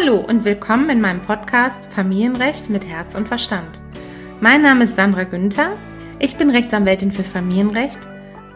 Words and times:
Hallo 0.00 0.16
und 0.16 0.46
willkommen 0.46 0.88
in 0.88 1.02
meinem 1.02 1.20
Podcast 1.20 1.92
Familienrecht 1.92 2.70
mit 2.70 2.86
Herz 2.86 3.14
und 3.14 3.28
Verstand. 3.28 3.80
Mein 4.40 4.62
Name 4.62 4.84
ist 4.84 4.96
Sandra 4.96 5.24
Günther. 5.24 5.76
Ich 6.18 6.38
bin 6.38 6.48
Rechtsanwältin 6.48 7.12
für 7.12 7.22
Familienrecht 7.22 7.98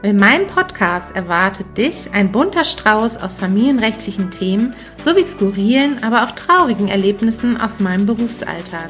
und 0.02 0.08
in 0.08 0.16
meinem 0.16 0.46
Podcast 0.46 1.14
erwartet 1.14 1.66
dich 1.76 2.10
ein 2.14 2.32
bunter 2.32 2.64
Strauß 2.64 3.18
aus 3.18 3.34
familienrechtlichen 3.34 4.30
Themen 4.30 4.74
sowie 4.96 5.24
skurrilen, 5.24 6.02
aber 6.02 6.24
auch 6.24 6.30
traurigen 6.30 6.88
Erlebnissen 6.88 7.60
aus 7.60 7.78
meinem 7.78 8.06
Berufsalltag. 8.06 8.88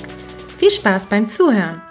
Viel 0.58 0.70
Spaß 0.70 1.06
beim 1.06 1.26
Zuhören! 1.26 1.82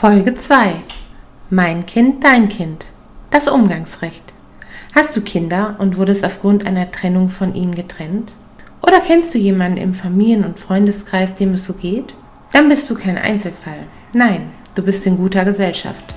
Folge 0.00 0.36
2 0.36 0.74
Mein 1.50 1.84
Kind, 1.84 2.22
dein 2.22 2.48
Kind. 2.48 2.86
Das 3.32 3.48
Umgangsrecht. 3.48 4.22
Hast 4.94 5.16
du 5.16 5.22
Kinder 5.22 5.74
und 5.80 5.96
wurdest 5.96 6.24
aufgrund 6.24 6.64
einer 6.68 6.92
Trennung 6.92 7.28
von 7.28 7.52
ihnen 7.56 7.74
getrennt? 7.74 8.36
Oder 8.80 9.00
kennst 9.00 9.34
du 9.34 9.38
jemanden 9.38 9.78
im 9.78 9.94
Familien- 9.94 10.44
und 10.44 10.60
Freundeskreis, 10.60 11.34
dem 11.34 11.54
es 11.54 11.64
so 11.64 11.72
geht? 11.72 12.14
Dann 12.52 12.68
bist 12.68 12.88
du 12.88 12.94
kein 12.94 13.18
Einzelfall. 13.18 13.80
Nein, 14.12 14.50
du 14.76 14.84
bist 14.84 15.04
in 15.04 15.16
guter 15.16 15.44
Gesellschaft. 15.44 16.14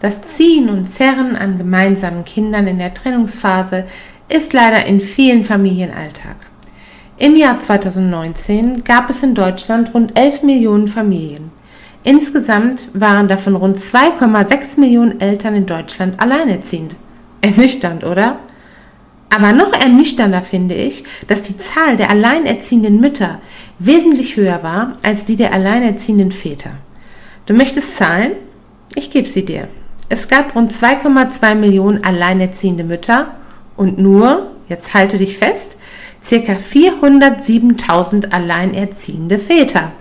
Das 0.00 0.22
Ziehen 0.22 0.70
und 0.70 0.88
Zerren 0.88 1.36
an 1.36 1.58
gemeinsamen 1.58 2.24
Kindern 2.24 2.66
in 2.66 2.78
der 2.78 2.94
Trennungsphase 2.94 3.84
ist 4.26 4.54
leider 4.54 4.86
in 4.86 5.00
vielen 5.00 5.44
Familien 5.44 5.92
Alltag. 5.92 6.36
Im 7.18 7.34
Jahr 7.34 7.58
2019 7.58 8.84
gab 8.84 9.08
es 9.08 9.22
in 9.22 9.34
Deutschland 9.34 9.94
rund 9.94 10.18
11 10.18 10.42
Millionen 10.42 10.86
Familien. 10.86 11.50
Insgesamt 12.04 12.88
waren 12.92 13.26
davon 13.26 13.56
rund 13.56 13.78
2,6 13.78 14.78
Millionen 14.78 15.18
Eltern 15.18 15.54
in 15.54 15.64
Deutschland 15.64 16.20
alleinerziehend. 16.20 16.94
Ernüchternd, 17.40 18.04
oder? 18.04 18.38
Aber 19.30 19.54
noch 19.54 19.72
ernüchternder 19.72 20.42
finde 20.42 20.74
ich, 20.74 21.04
dass 21.26 21.40
die 21.40 21.56
Zahl 21.56 21.96
der 21.96 22.10
alleinerziehenden 22.10 23.00
Mütter 23.00 23.40
wesentlich 23.78 24.36
höher 24.36 24.62
war 24.62 24.96
als 25.02 25.24
die 25.24 25.36
der 25.36 25.54
alleinerziehenden 25.54 26.32
Väter. 26.32 26.72
Du 27.46 27.54
möchtest 27.54 27.96
Zahlen? 27.96 28.32
Ich 28.94 29.10
gebe 29.10 29.26
sie 29.26 29.46
dir. 29.46 29.68
Es 30.10 30.28
gab 30.28 30.54
rund 30.54 30.70
2,2 30.70 31.54
Millionen 31.54 32.04
alleinerziehende 32.04 32.84
Mütter 32.84 33.36
und 33.76 33.98
nur, 33.98 34.50
jetzt 34.68 34.92
halte 34.92 35.16
dich 35.16 35.38
fest, 35.38 35.78
ca. 36.28 36.52
407.000 36.52 38.32
alleinerziehende 38.32 39.38
Väter. 39.38 39.92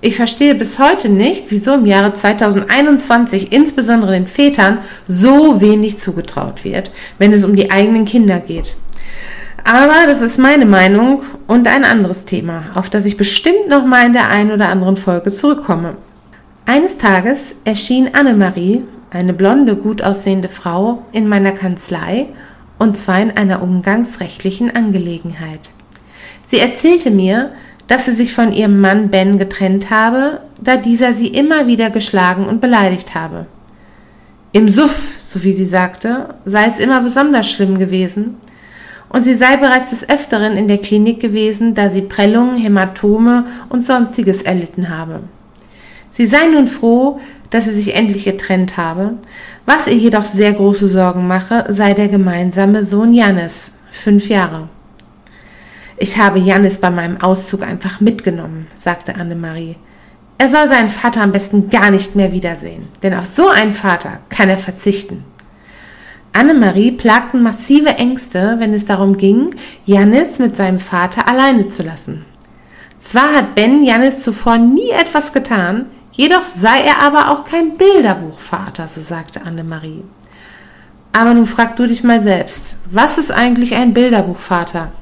Ich 0.00 0.16
verstehe 0.16 0.54
bis 0.54 0.78
heute 0.78 1.08
nicht, 1.08 1.46
wieso 1.48 1.74
im 1.74 1.86
Jahre 1.86 2.12
2021 2.12 3.52
insbesondere 3.52 4.12
den 4.12 4.26
Vätern 4.26 4.78
so 5.06 5.60
wenig 5.60 5.98
zugetraut 5.98 6.62
wird, 6.62 6.90
wenn 7.18 7.32
es 7.32 7.42
um 7.42 7.56
die 7.56 7.70
eigenen 7.70 8.04
Kinder 8.04 8.38
geht. 8.38 8.76
Aber 9.64 10.06
das 10.06 10.20
ist 10.20 10.38
meine 10.38 10.66
Meinung 10.66 11.22
und 11.46 11.66
ein 11.66 11.84
anderes 11.84 12.26
Thema, 12.26 12.64
auf 12.74 12.90
das 12.90 13.06
ich 13.06 13.16
bestimmt 13.16 13.68
noch 13.70 13.86
mal 13.86 14.04
in 14.06 14.12
der 14.12 14.28
einen 14.28 14.52
oder 14.52 14.68
anderen 14.68 14.98
Folge 14.98 15.30
zurückkomme. 15.30 15.96
Eines 16.66 16.98
Tages 16.98 17.54
erschien 17.64 18.14
Annemarie, 18.14 18.84
eine 19.10 19.32
blonde, 19.32 19.76
gut 19.76 20.02
aussehende 20.02 20.50
Frau, 20.50 21.02
in 21.12 21.28
meiner 21.28 21.52
Kanzlei 21.52 22.26
und 22.78 22.96
zwar 22.96 23.20
in 23.20 23.30
einer 23.30 23.62
umgangsrechtlichen 23.62 24.74
Angelegenheit. 24.74 25.70
Sie 26.42 26.58
erzählte 26.58 27.10
mir, 27.10 27.52
dass 27.86 28.06
sie 28.06 28.12
sich 28.12 28.32
von 28.32 28.52
ihrem 28.52 28.80
Mann 28.80 29.10
Ben 29.10 29.38
getrennt 29.38 29.90
habe, 29.90 30.40
da 30.60 30.76
dieser 30.76 31.12
sie 31.12 31.28
immer 31.28 31.66
wieder 31.66 31.90
geschlagen 31.90 32.46
und 32.46 32.60
beleidigt 32.60 33.14
habe. 33.14 33.46
Im 34.52 34.68
Suff, 34.68 35.12
so 35.18 35.42
wie 35.42 35.52
sie 35.52 35.64
sagte, 35.64 36.34
sei 36.44 36.66
es 36.66 36.78
immer 36.78 37.00
besonders 37.00 37.50
schlimm 37.50 37.78
gewesen, 37.78 38.36
und 39.10 39.22
sie 39.22 39.34
sei 39.34 39.56
bereits 39.56 39.90
des 39.90 40.08
Öfteren 40.08 40.56
in 40.56 40.66
der 40.66 40.78
Klinik 40.78 41.20
gewesen, 41.20 41.74
da 41.74 41.88
sie 41.88 42.02
Prellungen, 42.02 42.56
Hämatome 42.56 43.44
und 43.68 43.84
sonstiges 43.84 44.42
erlitten 44.42 44.88
habe. 44.88 45.20
Sie 46.10 46.26
sei 46.26 46.46
nun 46.46 46.66
froh, 46.66 47.20
dass 47.54 47.66
sie 47.66 47.70
sich 47.70 47.94
endlich 47.94 48.24
getrennt 48.24 48.76
habe. 48.76 49.12
Was 49.64 49.86
ihr 49.86 49.94
jedoch 49.94 50.24
sehr 50.24 50.52
große 50.52 50.88
Sorgen 50.88 51.28
mache, 51.28 51.64
sei 51.68 51.94
der 51.94 52.08
gemeinsame 52.08 52.84
Sohn 52.84 53.12
Jannis, 53.12 53.70
fünf 53.92 54.28
Jahre. 54.28 54.68
Ich 55.96 56.18
habe 56.18 56.40
Jannis 56.40 56.78
bei 56.78 56.90
meinem 56.90 57.20
Auszug 57.20 57.62
einfach 57.62 58.00
mitgenommen, 58.00 58.66
sagte 58.74 59.14
Annemarie. 59.14 59.76
Er 60.36 60.48
soll 60.48 60.66
seinen 60.66 60.88
Vater 60.88 61.22
am 61.22 61.30
besten 61.30 61.70
gar 61.70 61.92
nicht 61.92 62.16
mehr 62.16 62.32
wiedersehen, 62.32 62.88
denn 63.04 63.14
auf 63.14 63.24
so 63.24 63.46
einen 63.46 63.72
Vater 63.72 64.18
kann 64.30 64.48
er 64.48 64.58
verzichten. 64.58 65.22
Annemarie 66.32 66.90
plagten 66.90 67.40
massive 67.40 67.90
Ängste, 67.90 68.56
wenn 68.58 68.74
es 68.74 68.84
darum 68.84 69.16
ging, 69.16 69.54
Jannis 69.86 70.40
mit 70.40 70.56
seinem 70.56 70.80
Vater 70.80 71.28
alleine 71.28 71.68
zu 71.68 71.84
lassen. 71.84 72.24
Zwar 72.98 73.32
hat 73.32 73.54
Ben 73.54 73.84
Jannis 73.84 74.24
zuvor 74.24 74.58
nie 74.58 74.90
etwas 74.90 75.32
getan, 75.32 75.86
Jedoch 76.16 76.46
sei 76.46 76.80
er 76.80 77.00
aber 77.02 77.30
auch 77.30 77.44
kein 77.44 77.72
Bilderbuchvater, 77.72 78.86
so 78.86 79.00
sagte 79.00 79.42
Annemarie. 79.42 80.04
Aber 81.12 81.34
nun 81.34 81.46
frag 81.46 81.74
du 81.76 81.86
dich 81.86 82.04
mal 82.04 82.20
selbst, 82.20 82.76
was 82.86 83.18
ist 83.18 83.32
eigentlich 83.32 83.74
ein 83.74 83.94
Bilderbuchvater? 83.94 84.92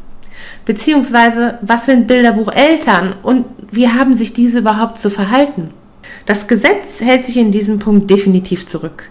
Beziehungsweise, 0.65 1.59
was 1.61 1.87
sind 1.87 2.07
Bilderbucheltern 2.07 3.15
und 3.23 3.45
wie 3.71 3.89
haben 3.89 4.15
sich 4.15 4.33
diese 4.33 4.61
überhaupt 4.61 4.99
zu 4.99 5.11
verhalten? 5.11 5.71
Das 6.25 6.49
Gesetz 6.49 7.01
hält 7.01 7.27
sich 7.27 7.37
in 7.37 7.53
diesem 7.53 7.79
Punkt 7.79 8.09
definitiv 8.11 8.67
zurück. 8.67 9.11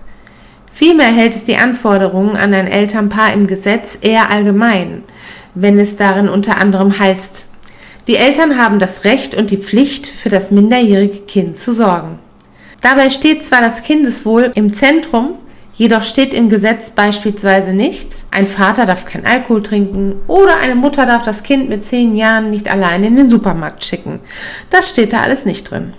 Vielmehr 0.72 1.12
hält 1.12 1.36
es 1.36 1.44
die 1.44 1.58
Anforderungen 1.58 2.36
an 2.36 2.54
ein 2.54 2.68
Elternpaar 2.68 3.34
im 3.34 3.46
Gesetz 3.46 3.98
eher 4.02 4.32
allgemein, 4.32 5.04
wenn 5.54 5.78
es 5.78 5.98
darin 5.98 6.30
unter 6.30 6.58
anderem 6.58 6.98
heißt, 6.98 7.48
die 8.12 8.18
Eltern 8.18 8.58
haben 8.58 8.78
das 8.78 9.06
Recht 9.06 9.36
und 9.36 9.52
die 9.52 9.58
Pflicht, 9.58 10.06
für 10.06 10.28
das 10.28 10.52
minderjährige 10.52 11.20
Kind 11.20 11.58
zu 11.58 11.74
sorgen. 11.74 12.20
Dabei 12.82 13.10
steht 13.10 13.46
zwar 13.46 13.62
das 13.62 13.84
Kindeswohl 13.84 14.52
im 14.54 14.74
Zentrum, 14.74 15.36
jedoch 15.76 16.04
steht 16.04 16.34
im 16.34 16.50
Gesetz 16.50 16.90
beispielsweise 16.90 17.72
nicht, 17.72 18.26
ein 18.32 18.48
Vater 18.48 18.86
darf 18.86 19.06
kein 19.06 19.26
Alkohol 19.26 19.64
trinken 19.64 20.16
oder 20.28 20.58
eine 20.58 20.76
Mutter 20.76 21.06
darf 21.06 21.24
das 21.24 21.44
Kind 21.44 21.70
mit 21.70 21.86
zehn 21.86 22.14
Jahren 22.14 22.50
nicht 22.50 22.70
allein 22.70 23.06
in 23.06 23.16
den 23.16 23.30
Supermarkt 23.30 23.82
schicken. 23.82 24.20
Das 24.70 24.90
steht 24.90 25.14
da 25.14 25.22
alles 25.22 25.46
nicht 25.46 25.72
drin. 25.72 25.94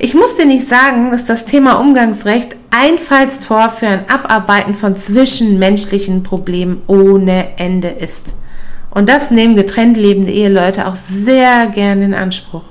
Ich 0.00 0.14
muss 0.14 0.34
dir 0.34 0.46
nicht 0.46 0.66
sagen, 0.66 1.12
dass 1.12 1.26
das 1.26 1.44
Thema 1.44 1.74
Umgangsrecht 1.74 2.56
Einfallstor 2.70 3.70
für 3.70 3.86
ein 3.86 4.10
Abarbeiten 4.10 4.74
von 4.74 4.96
zwischenmenschlichen 4.96 6.24
Problemen 6.24 6.82
ohne 6.88 7.56
Ende 7.56 7.86
ist. 7.86 8.34
Und 8.90 9.08
das 9.08 9.30
nehmen 9.30 9.56
getrennt 9.56 9.96
lebende 9.96 10.32
Eheleute 10.32 10.86
auch 10.86 10.96
sehr 10.96 11.66
gern 11.66 12.02
in 12.02 12.14
Anspruch. 12.14 12.64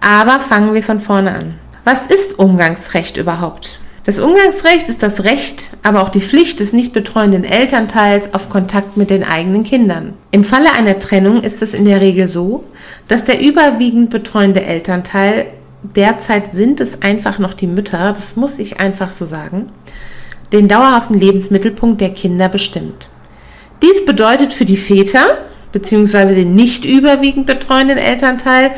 Aber 0.00 0.40
fangen 0.40 0.74
wir 0.74 0.82
von 0.82 1.00
vorne 1.00 1.34
an. 1.34 1.54
Was 1.84 2.06
ist 2.06 2.38
Umgangsrecht 2.38 3.16
überhaupt? 3.16 3.78
Das 4.04 4.20
Umgangsrecht 4.20 4.88
ist 4.88 5.02
das 5.02 5.24
Recht, 5.24 5.70
aber 5.82 6.00
auch 6.00 6.10
die 6.10 6.20
Pflicht 6.20 6.60
des 6.60 6.72
nicht 6.72 6.92
betreuenden 6.92 7.42
Elternteils 7.42 8.34
auf 8.34 8.48
Kontakt 8.48 8.96
mit 8.96 9.10
den 9.10 9.24
eigenen 9.24 9.64
Kindern. 9.64 10.14
Im 10.30 10.44
Falle 10.44 10.72
einer 10.72 11.00
Trennung 11.00 11.42
ist 11.42 11.60
es 11.60 11.74
in 11.74 11.86
der 11.86 12.00
Regel 12.00 12.28
so, 12.28 12.62
dass 13.08 13.24
der 13.24 13.40
überwiegend 13.40 14.10
betreuende 14.10 14.62
Elternteil, 14.62 15.46
derzeit 15.82 16.52
sind 16.52 16.80
es 16.80 17.02
einfach 17.02 17.40
noch 17.40 17.52
die 17.52 17.66
Mütter, 17.66 18.12
das 18.12 18.36
muss 18.36 18.60
ich 18.60 18.78
einfach 18.78 19.10
so 19.10 19.24
sagen, 19.24 19.70
den 20.52 20.68
dauerhaften 20.68 21.18
Lebensmittelpunkt 21.18 22.00
der 22.00 22.10
Kinder 22.10 22.48
bestimmt. 22.48 23.08
Dies 23.82 24.04
bedeutet 24.04 24.52
für 24.52 24.64
die 24.64 24.76
Väter 24.76 25.38
bzw. 25.72 26.34
den 26.34 26.54
nicht 26.54 26.84
überwiegend 26.84 27.46
betreuenden 27.46 27.98
Elternteil, 27.98 28.72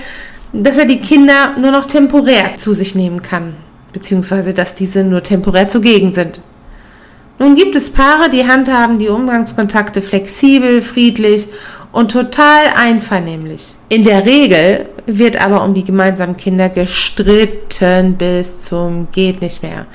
dass 0.52 0.78
er 0.78 0.86
die 0.86 1.00
Kinder 1.00 1.54
nur 1.58 1.70
noch 1.70 1.86
temporär 1.86 2.56
zu 2.56 2.72
sich 2.72 2.94
nehmen 2.94 3.22
kann, 3.22 3.54
beziehungsweise 3.92 4.54
dass 4.54 4.74
diese 4.74 5.04
nur 5.04 5.22
temporär 5.22 5.68
zugegen 5.68 6.14
sind. 6.14 6.40
Nun 7.38 7.54
gibt 7.54 7.76
es 7.76 7.90
Paare, 7.90 8.30
die 8.30 8.48
handhaben 8.48 8.98
die 8.98 9.08
Umgangskontakte 9.08 10.02
flexibel, 10.02 10.82
friedlich 10.82 11.46
und 11.92 12.10
total 12.10 12.66
einvernehmlich. 12.74 13.76
In 13.88 14.02
der 14.02 14.26
Regel 14.26 14.86
wird 15.16 15.40
aber 15.40 15.64
um 15.64 15.72
die 15.72 15.84
gemeinsamen 15.84 16.36
Kinder 16.36 16.68
gestritten 16.68 18.14
bis 18.14 18.64
zum 18.64 19.08
geht 19.10 19.40
nicht 19.40 19.62
mehr. 19.62 19.86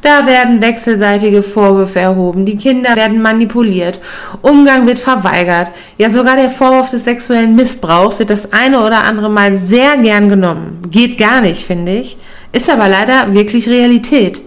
Da 0.00 0.26
werden 0.26 0.62
wechselseitige 0.62 1.42
Vorwürfe 1.42 1.98
erhoben, 1.98 2.44
die 2.44 2.56
Kinder 2.56 2.94
werden 2.94 3.20
manipuliert, 3.20 4.00
Umgang 4.42 4.86
wird 4.86 4.98
verweigert, 4.98 5.68
ja 5.98 6.08
sogar 6.08 6.36
der 6.36 6.50
Vorwurf 6.50 6.90
des 6.90 7.04
sexuellen 7.04 7.56
Missbrauchs 7.56 8.18
wird 8.18 8.30
das 8.30 8.52
eine 8.52 8.84
oder 8.84 9.04
andere 9.04 9.28
Mal 9.28 9.56
sehr 9.56 9.96
gern 9.98 10.28
genommen. 10.28 10.82
Geht 10.90 11.18
gar 11.18 11.40
nicht, 11.40 11.66
finde 11.66 11.96
ich, 11.96 12.16
ist 12.52 12.70
aber 12.70 12.88
leider 12.88 13.34
wirklich 13.34 13.68
Realität. 13.68 14.40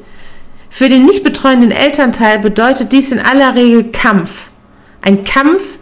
Für 0.69 0.89
den 0.89 1.05
nicht 1.05 1.23
betreuenden 1.23 1.71
Elternteil 1.71 2.39
bedeutet 2.39 2.91
dies 2.91 3.11
in 3.11 3.19
aller 3.19 3.53
Regel 3.53 3.91
Kampf. 3.91 4.49
Ein 5.03 5.23
Kampf, 5.23 5.77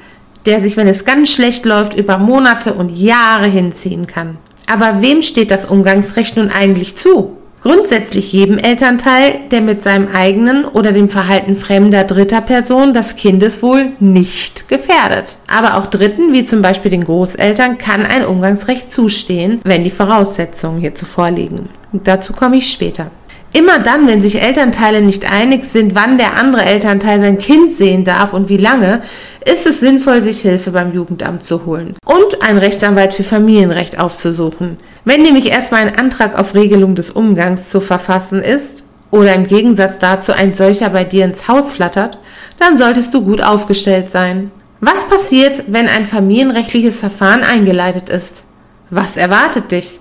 der 0.46 0.60
sich, 0.60 0.78
wenn 0.78 0.88
es 0.88 1.06
ganz 1.06 1.30
schlecht 1.30 1.66
läuft, 1.66 1.94
über 1.94 2.18
Monate 2.18 2.74
und 2.74 2.92
Jahre 2.92 3.48
hinziehen 3.48 4.08
kann. 4.08 4.38
Aber 4.72 5.02
wem 5.02 5.22
steht 5.22 5.52
das 5.52 5.66
Umgangsrecht 5.66 6.38
nun 6.38 6.50
eigentlich 6.50 6.96
zu? 6.96 7.38
Grundsätzlich 7.62 8.34
jedem 8.34 8.58
Elternteil, 8.58 9.42
der 9.52 9.62
mit 9.62 9.84
seinem 9.84 10.08
eigenen 10.12 10.66
oder 10.66 10.94
dem 10.94 11.10
Verhalten 11.10 11.56
fremder 11.56 12.06
dritter 12.06 12.42
Person 12.42 12.92
das 12.92 13.18
Kindeswohl 13.18 13.92
nicht 14.00 14.68
gefährdet. 14.68 15.36
Aber 15.46 15.78
auch 15.78 15.86
Dritten, 15.86 16.34
wie 16.34 16.44
zum 16.44 16.64
Beispiel 16.64 16.90
den 16.90 17.04
Großeltern, 17.04 17.78
kann 17.78 18.04
ein 18.04 18.26
Umgangsrecht 18.26 18.92
zustehen, 18.92 19.62
wenn 19.64 19.84
die 19.84 19.92
Voraussetzungen 19.92 20.80
hierzu 20.80 21.06
vorliegen. 21.06 21.70
dazu 21.92 22.34
komme 22.34 22.58
ich 22.58 22.72
später. 22.72 23.12
Immer 23.54 23.80
dann, 23.80 24.08
wenn 24.08 24.22
sich 24.22 24.42
Elternteile 24.42 25.02
nicht 25.02 25.30
einig 25.30 25.66
sind, 25.66 25.94
wann 25.94 26.18
der 26.18 26.38
andere 26.38 26.64
Elternteil 26.64 27.20
sein 27.20 27.38
Kind 27.38 27.74
sehen 27.74 28.06
darf 28.06 28.34
und 28.34 28.48
wie 28.48 28.58
lange, 28.58 29.02
ist 29.46 29.66
es 29.66 29.80
sinnvoll, 29.80 30.22
sich 30.22 30.42
Hilfe 30.42 30.72
beim 30.72 30.94
Jugendamt 30.94 31.44
zu 31.44 31.66
holen 31.66 31.96
und 32.06 32.44
einen 32.44 32.60
Rechtsanwalt 32.60 33.14
für 33.14 33.24
Familienrecht 33.24 34.00
aufzusuchen. 34.00 34.78
Wenn 35.04 35.24
nämlich 35.24 35.50
erstmal 35.50 35.82
ein 35.82 35.96
Antrag 35.96 36.38
auf 36.38 36.54
Regelung 36.54 36.94
des 36.96 37.10
Umgangs 37.10 37.70
zu 37.70 37.82
verfassen 37.82 38.42
ist 38.42 38.86
oder 39.10 39.34
im 39.34 39.48
Gegensatz 39.48 39.98
dazu 39.98 40.32
ein 40.32 40.54
solcher 40.54 40.90
bei 40.90 41.04
dir 41.04 41.26
ins 41.26 41.48
Haus 41.48 41.74
flattert, 41.74 42.20
dann 42.60 42.78
solltest 42.78 43.14
du 43.14 43.24
gut 43.24 43.42
aufgestellt 43.42 44.12
sein. 44.12 44.52
Was 44.80 45.08
passiert, 45.08 45.64
wenn 45.68 45.88
ein 45.88 46.06
familienrechtliches 46.06 47.00
Verfahren 47.00 47.44
eingeleitet 47.44 48.10
ist? 48.10 48.44
Was 48.90 49.18
erwartet 49.18 49.72
dich? 49.72 50.00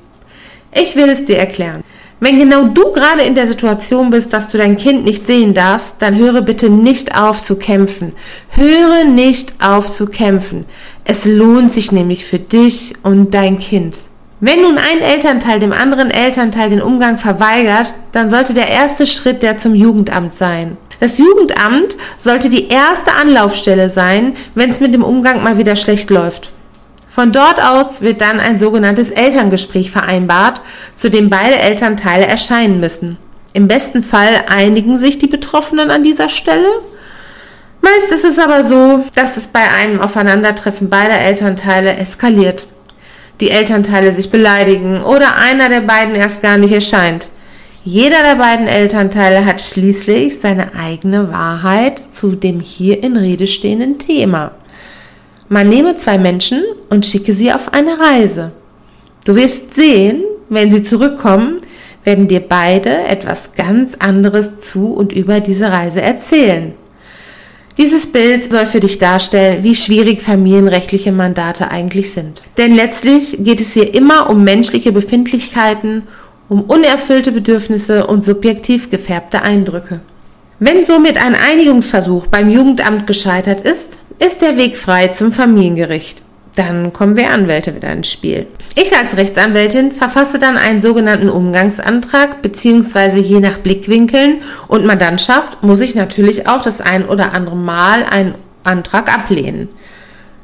Ich 0.72 0.96
will 0.96 1.08
es 1.08 1.24
dir 1.24 1.38
erklären. 1.38 1.82
Wenn 2.22 2.38
genau 2.38 2.64
du 2.64 2.92
gerade 2.92 3.22
in 3.22 3.34
der 3.34 3.46
Situation 3.46 4.10
bist, 4.10 4.34
dass 4.34 4.50
du 4.50 4.58
dein 4.58 4.76
Kind 4.76 5.04
nicht 5.04 5.26
sehen 5.26 5.54
darfst, 5.54 5.96
dann 6.00 6.16
höre 6.16 6.42
bitte 6.42 6.68
nicht 6.68 7.18
auf 7.18 7.42
zu 7.42 7.56
kämpfen. 7.56 8.12
Höre 8.50 9.04
nicht 9.04 9.54
auf 9.58 9.90
zu 9.90 10.06
kämpfen. 10.06 10.66
Es 11.04 11.24
lohnt 11.24 11.72
sich 11.72 11.92
nämlich 11.92 12.26
für 12.26 12.38
dich 12.38 12.94
und 13.02 13.32
dein 13.32 13.58
Kind. 13.58 13.96
Wenn 14.38 14.60
nun 14.60 14.76
ein 14.76 15.00
Elternteil 15.00 15.60
dem 15.60 15.72
anderen 15.72 16.10
Elternteil 16.10 16.68
den 16.68 16.82
Umgang 16.82 17.16
verweigert, 17.16 17.94
dann 18.12 18.28
sollte 18.28 18.52
der 18.52 18.68
erste 18.68 19.06
Schritt 19.06 19.42
der 19.42 19.56
zum 19.56 19.74
Jugendamt 19.74 20.34
sein. 20.34 20.76
Das 21.00 21.16
Jugendamt 21.18 21.96
sollte 22.18 22.50
die 22.50 22.68
erste 22.68 23.12
Anlaufstelle 23.12 23.88
sein, 23.88 24.34
wenn 24.54 24.70
es 24.70 24.80
mit 24.80 24.92
dem 24.92 25.04
Umgang 25.04 25.42
mal 25.42 25.56
wieder 25.56 25.74
schlecht 25.74 26.10
läuft. 26.10 26.52
Von 27.12 27.32
dort 27.32 27.60
aus 27.60 28.02
wird 28.02 28.20
dann 28.20 28.38
ein 28.38 28.60
sogenanntes 28.60 29.10
Elterngespräch 29.10 29.90
vereinbart, 29.90 30.62
zu 30.94 31.10
dem 31.10 31.28
beide 31.28 31.56
Elternteile 31.56 32.24
erscheinen 32.24 32.78
müssen. 32.78 33.18
Im 33.52 33.66
besten 33.66 34.04
Fall 34.04 34.44
einigen 34.48 34.96
sich 34.96 35.18
die 35.18 35.26
Betroffenen 35.26 35.90
an 35.90 36.04
dieser 36.04 36.28
Stelle. 36.28 36.68
Meist 37.80 38.12
ist 38.12 38.24
es 38.24 38.38
aber 38.38 38.62
so, 38.62 39.04
dass 39.16 39.36
es 39.36 39.48
bei 39.48 39.68
einem 39.68 40.00
Aufeinandertreffen 40.00 40.88
beider 40.88 41.18
Elternteile 41.18 41.96
eskaliert. 41.96 42.66
Die 43.40 43.50
Elternteile 43.50 44.12
sich 44.12 44.30
beleidigen 44.30 45.02
oder 45.02 45.36
einer 45.36 45.68
der 45.68 45.80
beiden 45.80 46.14
erst 46.14 46.42
gar 46.42 46.58
nicht 46.58 46.72
erscheint. 46.72 47.28
Jeder 47.82 48.22
der 48.22 48.36
beiden 48.36 48.68
Elternteile 48.68 49.46
hat 49.46 49.60
schließlich 49.60 50.38
seine 50.38 50.74
eigene 50.78 51.32
Wahrheit 51.32 52.00
zu 52.12 52.36
dem 52.36 52.60
hier 52.60 53.02
in 53.02 53.16
Rede 53.16 53.46
stehenden 53.48 53.98
Thema. 53.98 54.52
Man 55.52 55.68
nehme 55.68 55.98
zwei 55.98 56.16
Menschen 56.16 56.62
und 56.90 57.04
schicke 57.04 57.34
sie 57.34 57.52
auf 57.52 57.72
eine 57.74 57.98
Reise. 57.98 58.52
Du 59.24 59.34
wirst 59.34 59.74
sehen, 59.74 60.22
wenn 60.48 60.70
sie 60.70 60.84
zurückkommen, 60.84 61.60
werden 62.04 62.28
dir 62.28 62.38
beide 62.38 62.88
etwas 62.88 63.50
ganz 63.56 63.96
anderes 63.96 64.60
zu 64.60 64.94
und 64.94 65.12
über 65.12 65.40
diese 65.40 65.72
Reise 65.72 66.00
erzählen. 66.02 66.74
Dieses 67.78 68.06
Bild 68.06 68.52
soll 68.52 68.64
für 68.64 68.78
dich 68.78 68.98
darstellen, 68.98 69.64
wie 69.64 69.74
schwierig 69.74 70.20
familienrechtliche 70.22 71.10
Mandate 71.10 71.68
eigentlich 71.72 72.12
sind. 72.12 72.42
Denn 72.56 72.76
letztlich 72.76 73.36
geht 73.40 73.60
es 73.60 73.72
hier 73.72 73.92
immer 73.92 74.30
um 74.30 74.44
menschliche 74.44 74.92
Befindlichkeiten, 74.92 76.04
um 76.48 76.62
unerfüllte 76.62 77.32
Bedürfnisse 77.32 78.06
und 78.06 78.24
subjektiv 78.24 78.88
gefärbte 78.88 79.42
Eindrücke. 79.42 79.98
Wenn 80.60 80.84
somit 80.84 81.16
ein 81.16 81.34
Einigungsversuch 81.34 82.28
beim 82.28 82.50
Jugendamt 82.50 83.08
gescheitert 83.08 83.62
ist, 83.62 83.98
ist 84.20 84.42
der 84.42 84.56
Weg 84.56 84.76
frei 84.76 85.08
zum 85.08 85.32
Familiengericht. 85.32 86.22
Dann 86.56 86.92
kommen 86.92 87.16
wir 87.16 87.30
Anwälte 87.30 87.74
wieder 87.74 87.90
ins 87.92 88.10
Spiel. 88.10 88.46
Ich 88.74 88.94
als 88.96 89.16
Rechtsanwältin 89.16 89.92
verfasse 89.92 90.38
dann 90.38 90.56
einen 90.56 90.82
sogenannten 90.82 91.28
Umgangsantrag, 91.28 92.42
beziehungsweise 92.42 93.18
je 93.18 93.40
nach 93.40 93.58
Blickwinkeln 93.58 94.42
und 94.68 94.84
Mandantschaft 94.84 95.62
muss 95.62 95.80
ich 95.80 95.94
natürlich 95.94 96.48
auch 96.48 96.60
das 96.60 96.80
ein 96.80 97.08
oder 97.08 97.32
andere 97.32 97.56
Mal 97.56 98.04
einen 98.04 98.34
Antrag 98.62 99.12
ablehnen. 99.12 99.68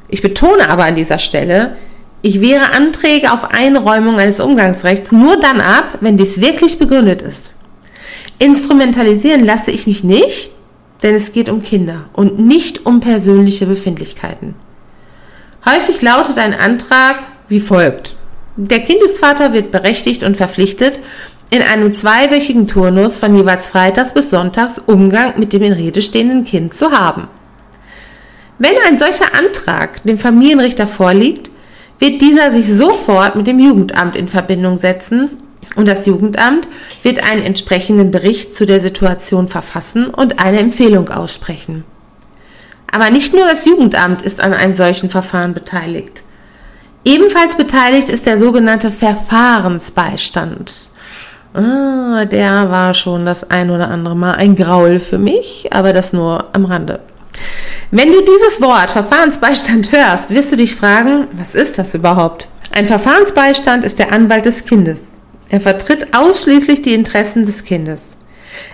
Ich 0.09 0.21
betone 0.21 0.69
aber 0.69 0.85
an 0.85 0.95
dieser 0.95 1.19
Stelle, 1.19 1.75
ich 2.21 2.41
wehre 2.41 2.73
Anträge 2.73 3.31
auf 3.31 3.51
Einräumung 3.51 4.17
eines 4.17 4.39
Umgangsrechts 4.39 5.11
nur 5.11 5.39
dann 5.39 5.61
ab, 5.61 5.99
wenn 6.01 6.17
dies 6.17 6.41
wirklich 6.41 6.79
begründet 6.79 7.21
ist. 7.21 7.51
Instrumentalisieren 8.39 9.45
lasse 9.45 9.71
ich 9.71 9.87
mich 9.87 10.03
nicht, 10.03 10.51
denn 11.03 11.15
es 11.15 11.31
geht 11.31 11.49
um 11.49 11.61
Kinder 11.61 12.05
und 12.13 12.39
nicht 12.39 12.85
um 12.85 12.99
persönliche 12.99 13.65
Befindlichkeiten. 13.65 14.55
Häufig 15.65 16.01
lautet 16.01 16.37
ein 16.37 16.53
Antrag 16.53 17.17
wie 17.49 17.59
folgt. 17.59 18.15
Der 18.55 18.79
Kindesvater 18.79 19.53
wird 19.53 19.71
berechtigt 19.71 20.23
und 20.23 20.37
verpflichtet, 20.37 20.99
in 21.49 21.61
einem 21.61 21.95
zweiwöchigen 21.95 22.67
Turnus 22.67 23.17
von 23.17 23.35
jeweils 23.35 23.67
Freitags 23.67 24.13
bis 24.13 24.29
Sonntags 24.29 24.81
Umgang 24.85 25.39
mit 25.39 25.53
dem 25.53 25.63
in 25.63 25.73
Rede 25.73 26.01
stehenden 26.01 26.43
Kind 26.43 26.73
zu 26.73 26.91
haben. 26.91 27.27
Wenn 28.59 28.73
ein 28.87 28.97
solcher 28.97 29.33
Antrag 29.37 30.03
dem 30.03 30.17
Familienrichter 30.17 30.87
vorliegt, 30.87 31.51
wird 31.99 32.21
dieser 32.21 32.51
sich 32.51 32.67
sofort 32.67 33.35
mit 33.35 33.47
dem 33.47 33.59
Jugendamt 33.59 34.15
in 34.15 34.27
Verbindung 34.27 34.77
setzen 34.77 35.37
und 35.75 35.87
das 35.87 36.05
Jugendamt 36.05 36.67
wird 37.03 37.23
einen 37.23 37.43
entsprechenden 37.43 38.11
Bericht 38.11 38.55
zu 38.55 38.65
der 38.65 38.79
Situation 38.79 39.47
verfassen 39.47 40.07
und 40.07 40.39
eine 40.39 40.59
Empfehlung 40.59 41.09
aussprechen. 41.09 41.83
Aber 42.91 43.09
nicht 43.11 43.33
nur 43.33 43.45
das 43.45 43.65
Jugendamt 43.65 44.21
ist 44.21 44.39
an 44.39 44.53
einem 44.53 44.73
solchen 44.73 45.09
Verfahren 45.09 45.53
beteiligt. 45.53 46.23
Ebenfalls 47.03 47.55
beteiligt 47.55 48.09
ist 48.09 48.25
der 48.25 48.37
sogenannte 48.37 48.91
Verfahrensbeistand. 48.91 50.89
Ah, 51.53 52.25
der 52.25 52.69
war 52.69 52.93
schon 52.93 53.25
das 53.25 53.49
ein 53.49 53.69
oder 53.69 53.89
andere 53.89 54.15
Mal 54.15 54.33
ein 54.33 54.55
Graul 54.55 54.99
für 54.99 55.17
mich, 55.17 55.69
aber 55.71 55.93
das 55.93 56.13
nur 56.13 56.45
am 56.53 56.65
Rande. 56.65 56.99
Wenn 57.91 58.11
du 58.11 58.19
dieses 58.21 58.61
Wort 58.61 58.91
Verfahrensbeistand 58.91 59.91
hörst, 59.91 60.31
wirst 60.31 60.51
du 60.51 60.57
dich 60.57 60.75
fragen, 60.75 61.27
was 61.33 61.55
ist 61.55 61.77
das 61.77 61.93
überhaupt? 61.93 62.49
Ein 62.71 62.85
Verfahrensbeistand 62.85 63.85
ist 63.85 63.99
der 63.99 64.11
Anwalt 64.11 64.45
des 64.45 64.65
Kindes. 64.65 65.13
Er 65.49 65.61
vertritt 65.61 66.15
ausschließlich 66.15 66.81
die 66.81 66.93
Interessen 66.93 67.45
des 67.45 67.63
Kindes. 67.63 68.17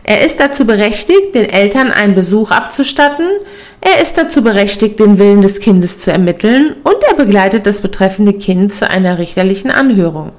Er 0.03 0.25
ist 0.25 0.39
dazu 0.39 0.65
berechtigt, 0.65 1.35
den 1.35 1.49
Eltern 1.49 1.91
einen 1.91 2.15
Besuch 2.15 2.51
abzustatten, 2.51 3.25
er 3.81 4.01
ist 4.01 4.17
dazu 4.17 4.41
berechtigt, 4.41 4.99
den 4.99 5.17
Willen 5.17 5.41
des 5.41 5.59
Kindes 5.59 5.99
zu 5.99 6.11
ermitteln 6.11 6.75
und 6.83 6.95
er 7.09 7.15
begleitet 7.15 7.65
das 7.65 7.81
betreffende 7.81 8.33
Kind 8.33 8.73
zu 8.73 8.89
einer 8.89 9.17
richterlichen 9.17 9.71
Anhörung. 9.71 10.31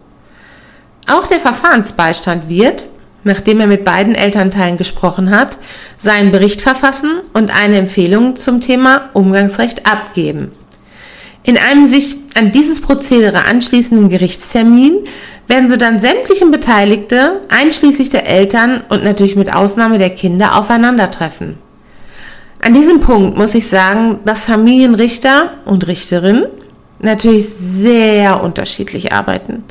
Auch 1.11 1.27
der 1.27 1.41
Verfahrensbeistand 1.41 2.49
wird, 2.49 2.87
nachdem 3.23 3.61
er 3.61 3.67
mit 3.67 3.85
beiden 3.85 4.15
Elternteilen 4.15 4.77
gesprochen 4.77 5.31
hat, 5.31 5.59
seinen 5.99 6.31
Bericht 6.31 6.63
verfassen 6.63 7.21
und 7.33 7.55
eine 7.55 7.79
Empfehlung 7.79 8.37
zum 8.37 8.61
Thema 8.61 9.11
Umgangsrecht 9.13 9.87
abgeben. 9.87 10.53
In 11.45 11.59
einem 11.59 11.85
sich 11.85 12.17
an 12.35 12.53
dieses 12.53 12.81
Prozedere 12.81 13.45
anschließenden 13.45 14.09
Gerichtstermin 14.09 15.01
werden 15.47 15.69
so 15.69 15.77
dann 15.77 16.01
sämtlichen 16.01 16.51
Beteiligte, 16.51 17.43
einschließlich 17.51 18.09
der 18.09 18.27
Eltern 18.27 18.83
und 18.89 19.05
natürlich 19.05 19.37
mit 19.37 19.53
Ausnahme 19.55 19.99
der 19.99 20.11
Kinder, 20.11 20.59
aufeinandertreffen. 20.59 21.59
An 22.63 22.73
diesem 22.73 23.01
Punkt 23.01 23.37
muss 23.37 23.55
ich 23.55 23.69
sagen, 23.69 24.17
dass 24.25 24.47
Familienrichter 24.47 25.51
und 25.67 25.87
Richterinnen 25.87 26.47
natürlich 27.01 27.47
sehr 27.47 28.43
unterschiedlich 28.43 29.13
arbeiten. 29.13 29.65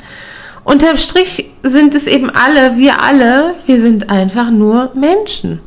Unterm 0.62 0.96
Strich 0.96 1.50
sind 1.64 1.96
es 1.96 2.06
eben 2.06 2.30
alle, 2.30 2.78
wir 2.78 3.02
alle, 3.02 3.56
wir 3.66 3.80
sind 3.80 4.10
einfach 4.10 4.50
nur 4.52 4.92
Menschen. 4.94 5.60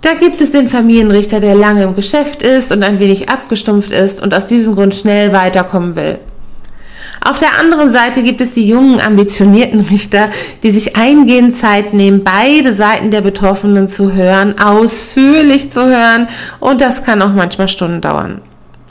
Da 0.00 0.14
gibt 0.14 0.40
es 0.40 0.52
den 0.52 0.68
Familienrichter, 0.68 1.40
der 1.40 1.54
lange 1.54 1.82
im 1.82 1.94
Geschäft 1.94 2.42
ist 2.42 2.70
und 2.72 2.82
ein 2.84 3.00
wenig 3.00 3.28
abgestumpft 3.28 3.90
ist 3.90 4.22
und 4.22 4.34
aus 4.34 4.46
diesem 4.46 4.74
Grund 4.74 4.94
schnell 4.94 5.32
weiterkommen 5.32 5.96
will. 5.96 6.18
Auf 7.24 7.38
der 7.38 7.58
anderen 7.58 7.90
Seite 7.90 8.22
gibt 8.22 8.40
es 8.40 8.54
die 8.54 8.68
jungen, 8.68 9.00
ambitionierten 9.00 9.80
Richter, 9.80 10.28
die 10.62 10.70
sich 10.70 10.96
eingehend 10.96 11.56
Zeit 11.56 11.92
nehmen, 11.92 12.22
beide 12.22 12.72
Seiten 12.72 13.10
der 13.10 13.22
Betroffenen 13.22 13.88
zu 13.88 14.12
hören, 14.12 14.54
ausführlich 14.58 15.70
zu 15.70 15.84
hören 15.84 16.28
und 16.60 16.80
das 16.80 17.02
kann 17.02 17.20
auch 17.20 17.34
manchmal 17.34 17.68
Stunden 17.68 18.00
dauern. 18.00 18.40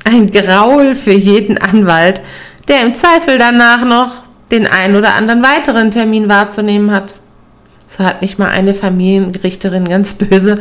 Ein 0.03 0.27
Graul 0.29 0.93
für 0.93 1.13
jeden 1.13 1.57
Anwalt, 1.57 2.21
der 2.67 2.81
im 2.81 2.95
Zweifel 2.95 3.37
danach 3.37 3.85
noch 3.85 4.23
den 4.51 4.67
einen 4.67 4.95
oder 4.95 5.15
anderen 5.15 5.43
weiteren 5.43 5.91
Termin 5.91 6.29
wahrzunehmen 6.29 6.91
hat. 6.91 7.13
So 7.87 8.03
hat 8.03 8.21
mich 8.21 8.37
mal 8.37 8.49
eine 8.49 8.73
Familiengerichterin 8.73 9.87
ganz 9.87 10.13
böse 10.15 10.59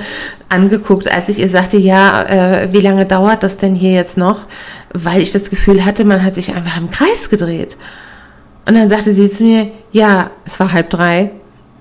angeguckt, 0.49 1.12
als 1.12 1.28
ich 1.28 1.40
ihr 1.40 1.49
sagte, 1.49 1.76
ja, 1.76 2.23
äh, 2.23 2.73
wie 2.73 2.80
lange 2.80 3.04
dauert 3.04 3.42
das 3.42 3.56
denn 3.56 3.75
hier 3.75 3.92
jetzt 3.92 4.16
noch? 4.16 4.47
Weil 4.92 5.21
ich 5.21 5.33
das 5.33 5.50
Gefühl 5.50 5.85
hatte, 5.85 6.04
man 6.04 6.23
hat 6.23 6.35
sich 6.35 6.54
einfach 6.54 6.76
im 6.76 6.90
Kreis 6.90 7.28
gedreht. 7.28 7.76
Und 8.66 8.75
dann 8.75 8.88
sagte 8.88 9.12
sie 9.12 9.30
zu 9.30 9.42
mir, 9.42 9.71
ja, 9.92 10.30
es 10.45 10.59
war 10.61 10.73
halb 10.73 10.90
drei. 10.90 11.30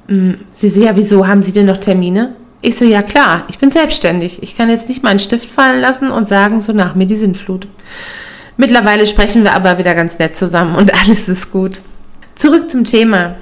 Hm, 0.08 0.38
sie 0.52 0.70
so, 0.70 0.84
ja, 0.84 0.96
wieso, 0.96 1.28
haben 1.28 1.44
Sie 1.44 1.52
denn 1.52 1.66
noch 1.66 1.78
Termine? 1.78 2.36
Ich 2.62 2.78
so, 2.78 2.86
ja 2.86 3.02
klar, 3.04 3.46
ich 3.48 3.60
bin 3.60 3.72
selbstständig. 3.72 4.42
Ich 4.42 4.58
kann 4.58 4.70
jetzt 4.70 4.90
nicht 4.90 5.04
meinen 5.04 5.20
Stift 5.20 5.50
fallen 5.50 5.82
lassen 5.82 6.10
und 6.10 6.28
sagen, 6.28 6.60
so 6.60 6.74
nach 6.74 6.96
mir 6.96 7.06
die 7.06 7.16
Sinnflut. 7.16 7.68
Mittlerweile 8.58 9.06
sprechen 9.06 9.44
wir 9.44 9.54
aber 9.54 9.78
wieder 9.78 9.94
ganz 9.94 10.18
nett 10.18 10.38
zusammen 10.38 10.76
und 10.76 10.94
alles 11.04 11.30
ist 11.30 11.52
gut. 11.52 11.82
Zurück 12.36 12.72
zum 12.72 12.84
Thema. 12.84 13.36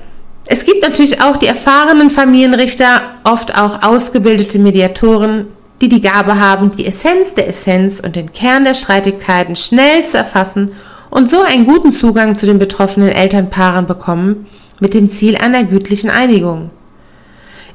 Es 0.46 0.66
gibt 0.66 0.82
natürlich 0.82 1.22
auch 1.22 1.38
die 1.38 1.48
erfahrenen 1.48 2.10
Familienrichter, 2.10 3.02
oft 3.24 3.58
auch 3.58 3.82
ausgebildete 3.84 4.60
Mediatoren, 4.60 5.48
die 5.82 5.90
die 5.90 6.02
Gabe 6.02 6.40
haben, 6.40 6.70
die 6.76 6.86
Essenz 6.86 7.34
der 7.34 7.48
Essenz 7.48 8.00
und 8.00 8.16
den 8.16 8.32
Kern 8.32 8.66
der 8.66 8.74
Streitigkeiten 8.74 9.56
schnell 9.56 10.06
zu 10.06 10.18
erfassen 10.18 10.72
und 11.10 11.30
so 11.30 11.42
einen 11.42 11.66
guten 11.66 11.92
Zugang 11.92 12.38
zu 12.38 12.46
den 12.46 12.60
betroffenen 12.60 13.10
Elternpaaren 13.10 13.86
bekommen, 13.86 14.48
mit 14.80 14.94
dem 14.94 15.10
Ziel 15.10 15.38
einer 15.38 15.64
gütlichen 15.64 16.10
Einigung. 16.10 16.72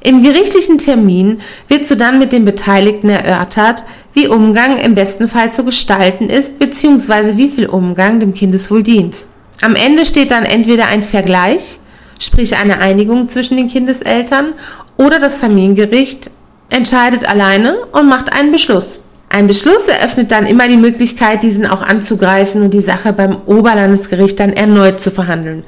Im 0.00 0.22
gerichtlichen 0.22 0.78
Termin 0.78 1.40
wird 1.66 1.86
so 1.86 1.94
dann 1.94 2.18
mit 2.18 2.32
den 2.32 2.44
Beteiligten 2.44 3.08
erörtert, 3.08 3.82
wie 4.12 4.28
Umgang 4.28 4.78
im 4.78 4.94
besten 4.94 5.28
Fall 5.28 5.52
zu 5.52 5.64
gestalten 5.64 6.30
ist, 6.30 6.58
bzw. 6.58 7.36
wie 7.36 7.48
viel 7.48 7.66
Umgang 7.66 8.20
dem 8.20 8.34
Kindeswohl 8.34 8.82
dient. 8.82 9.24
Am 9.60 9.74
Ende 9.74 10.06
steht 10.06 10.30
dann 10.30 10.44
entweder 10.44 10.86
ein 10.86 11.02
Vergleich, 11.02 11.80
sprich 12.18 12.56
eine 12.56 12.80
Einigung 12.80 13.28
zwischen 13.28 13.56
den 13.56 13.68
Kindeseltern, 13.68 14.54
oder 14.96 15.18
das 15.18 15.38
Familiengericht 15.38 16.30
entscheidet 16.70 17.28
alleine 17.28 17.78
und 17.92 18.08
macht 18.08 18.32
einen 18.32 18.52
Beschluss. 18.52 18.98
Ein 19.30 19.46
Beschluss 19.46 19.88
eröffnet 19.88 20.30
dann 20.30 20.46
immer 20.46 20.68
die 20.68 20.76
Möglichkeit, 20.76 21.42
diesen 21.42 21.66
auch 21.66 21.82
anzugreifen 21.82 22.62
und 22.62 22.72
die 22.72 22.80
Sache 22.80 23.12
beim 23.12 23.36
Oberlandesgericht 23.46 24.40
dann 24.40 24.52
erneut 24.52 25.00
zu 25.00 25.10
verhandeln. 25.10 25.64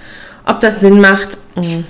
Ob 0.46 0.60
das 0.60 0.80
Sinn 0.80 1.00
macht, 1.00 1.36
hm, 1.54 1.84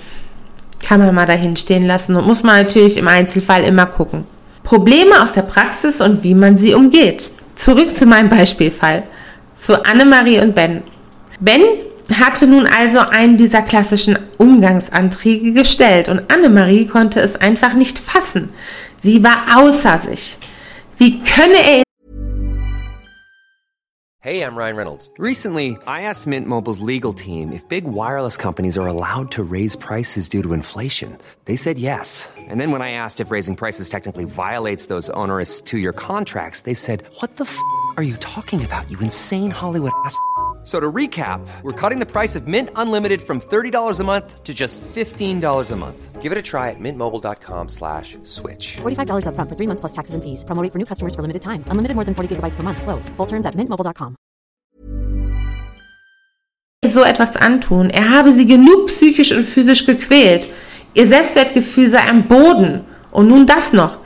kann 0.84 1.00
man 1.00 1.14
mal 1.14 1.26
dahin 1.26 1.56
stehen 1.56 1.86
lassen 1.86 2.16
und 2.16 2.26
muss 2.26 2.42
man 2.42 2.62
natürlich 2.62 2.96
im 2.96 3.06
Einzelfall 3.08 3.62
immer 3.62 3.86
gucken. 3.86 4.24
Probleme 4.64 5.22
aus 5.22 5.32
der 5.32 5.42
Praxis 5.42 6.00
und 6.00 6.24
wie 6.24 6.34
man 6.34 6.56
sie 6.56 6.74
umgeht. 6.74 7.30
Zurück 7.54 7.94
zu 7.94 8.06
meinem 8.06 8.28
Beispielfall. 8.28 9.04
Zu 9.54 9.84
Annemarie 9.84 10.40
und 10.40 10.54
Ben. 10.54 10.82
Ben 11.38 11.62
hatte 12.18 12.46
nun 12.46 12.66
also 12.66 12.98
einen 12.98 13.36
dieser 13.36 13.62
klassischen 13.62 14.18
Umgangsanträge 14.38 15.52
gestellt 15.52 16.08
und 16.08 16.30
Annemarie 16.32 16.86
konnte 16.86 17.20
es 17.20 17.36
einfach 17.36 17.74
nicht 17.74 17.98
fassen. 17.98 18.50
Sie 19.00 19.22
war 19.22 19.56
außer 19.56 19.98
sich. 19.98 20.36
Wie 20.98 21.22
könne 21.22 21.56
er 21.56 21.82
Hey, 24.22 24.42
I'm 24.42 24.54
Ryan 24.54 24.76
Reynolds. 24.76 25.10
Recently, 25.16 25.78
I 25.86 26.02
asked 26.02 26.26
Mint 26.26 26.46
Mobile's 26.46 26.80
legal 26.80 27.14
team 27.14 27.52
if 27.52 27.66
big 27.70 27.84
wireless 27.84 28.36
companies 28.36 28.76
are 28.76 28.86
allowed 28.86 29.30
to 29.30 29.42
raise 29.42 29.76
prices 29.76 30.28
due 30.28 30.42
to 30.42 30.52
inflation. 30.52 31.16
They 31.46 31.56
said 31.56 31.78
yes. 31.78 32.28
And 32.36 32.60
then 32.60 32.70
when 32.70 32.82
I 32.82 32.92
asked 32.92 33.20
if 33.22 33.30
raising 33.30 33.56
prices 33.56 33.88
technically 33.88 34.26
violates 34.26 34.88
those 34.88 35.08
onerous 35.14 35.62
2-year 35.62 35.94
contracts, 35.94 36.64
they 36.64 36.74
said, 36.74 37.02
"What 37.20 37.38
the 37.38 37.44
f*** 37.44 37.58
are 37.96 38.02
you 38.02 38.18
talking 38.18 38.62
about? 38.62 38.90
You 38.90 38.98
insane 39.00 39.50
Hollywood 39.50 39.92
ass." 40.04 40.14
So 40.62 40.78
to 40.78 40.92
recap, 40.92 41.40
we're 41.62 41.72
cutting 41.72 42.00
the 42.00 42.06
price 42.06 42.36
of 42.36 42.46
Mint 42.46 42.68
Unlimited 42.76 43.22
from 43.22 43.40
$30 43.40 43.98
a 43.98 44.04
month 44.04 44.44
to 44.44 44.52
just 44.52 44.78
$15 44.94 45.70
a 45.70 45.76
month. 45.76 46.20
Give 46.20 46.32
it 46.32 46.36
a 46.36 46.42
try 46.42 46.68
at 46.68 46.78
mintmobile.com 46.78 47.68
slash 47.70 48.18
switch. 48.24 48.76
$45 48.82 49.24
upfront 49.24 49.48
for 49.48 49.56
three 49.56 49.66
months 49.66 49.80
plus 49.80 49.92
taxes 49.92 50.14
and 50.14 50.22
fees. 50.22 50.44
Promo 50.44 50.62
rate 50.62 50.70
for 50.70 50.78
new 50.78 50.84
customers 50.84 51.14
for 51.14 51.22
limited 51.22 51.40
time. 51.40 51.64
Unlimited 51.68 51.94
more 51.96 52.04
than 52.04 52.14
40 52.14 52.36
gigabytes 52.36 52.56
per 52.56 52.62
month. 52.62 52.82
Slows. 52.82 53.08
Full 53.16 53.26
terms 53.26 53.46
at 53.46 53.54
mintmobile.com. 53.56 54.16
so 56.90 57.04
etwas 57.04 57.36
antun? 57.36 57.90
Er 57.90 58.10
habe 58.10 58.32
sie 58.32 58.46
genug 58.46 58.86
psychisch 58.86 59.32
und 59.32 59.44
physisch 59.44 59.86
gequält. 59.86 60.48
Ihr 60.94 61.06
Selbstwertgefühl 61.06 61.88
sei 61.88 62.06
am 62.08 62.28
Boden. 62.28 62.84
Und 63.10 63.28
nun 63.28 63.46
das 63.46 63.72
noch. 63.72 63.98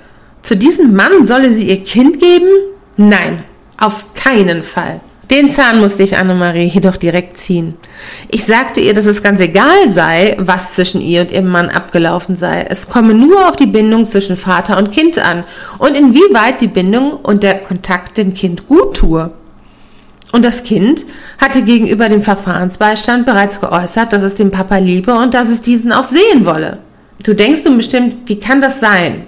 Zu 0.42 0.56
diesem 0.56 0.94
Mann 0.94 1.26
solle 1.26 1.52
sie 1.52 1.68
ihr 1.68 1.82
Kind 1.84 2.20
geben? 2.20 2.48
Nein, 2.96 3.44
auf 3.78 4.14
keinen 4.14 4.62
Fall. 4.62 5.00
Den 5.30 5.50
Zahn 5.50 5.80
musste 5.80 6.02
ich 6.02 6.16
Annemarie 6.16 6.66
jedoch 6.66 6.96
direkt 6.96 7.38
ziehen. 7.38 7.74
Ich 8.30 8.44
sagte 8.44 8.80
ihr, 8.80 8.92
dass 8.92 9.06
es 9.06 9.22
ganz 9.22 9.40
egal 9.40 9.90
sei, 9.90 10.36
was 10.38 10.74
zwischen 10.74 11.00
ihr 11.00 11.22
und 11.22 11.32
ihrem 11.32 11.48
Mann 11.48 11.70
abgelaufen 11.70 12.36
sei. 12.36 12.66
Es 12.68 12.88
komme 12.88 13.14
nur 13.14 13.48
auf 13.48 13.56
die 13.56 13.66
Bindung 13.66 14.04
zwischen 14.04 14.36
Vater 14.36 14.76
und 14.76 14.92
Kind 14.92 15.18
an 15.18 15.44
und 15.78 15.96
inwieweit 15.96 16.60
die 16.60 16.68
Bindung 16.68 17.12
und 17.12 17.42
der 17.42 17.58
Kontakt 17.60 18.18
dem 18.18 18.34
Kind 18.34 18.68
gut 18.68 18.96
tue. 18.96 19.30
Und 20.32 20.44
das 20.44 20.64
Kind 20.64 21.06
hatte 21.40 21.62
gegenüber 21.62 22.08
dem 22.08 22.22
Verfahrensbeistand 22.22 23.24
bereits 23.24 23.60
geäußert, 23.60 24.12
dass 24.12 24.22
es 24.22 24.34
den 24.34 24.50
Papa 24.50 24.78
liebe 24.78 25.14
und 25.14 25.32
dass 25.32 25.48
es 25.48 25.60
diesen 25.60 25.92
auch 25.92 26.04
sehen 26.04 26.44
wolle. 26.44 26.78
Du 27.22 27.34
denkst 27.34 27.62
nun 27.64 27.76
bestimmt, 27.76 28.28
wie 28.28 28.40
kann 28.40 28.60
das 28.60 28.80
sein? 28.80 29.26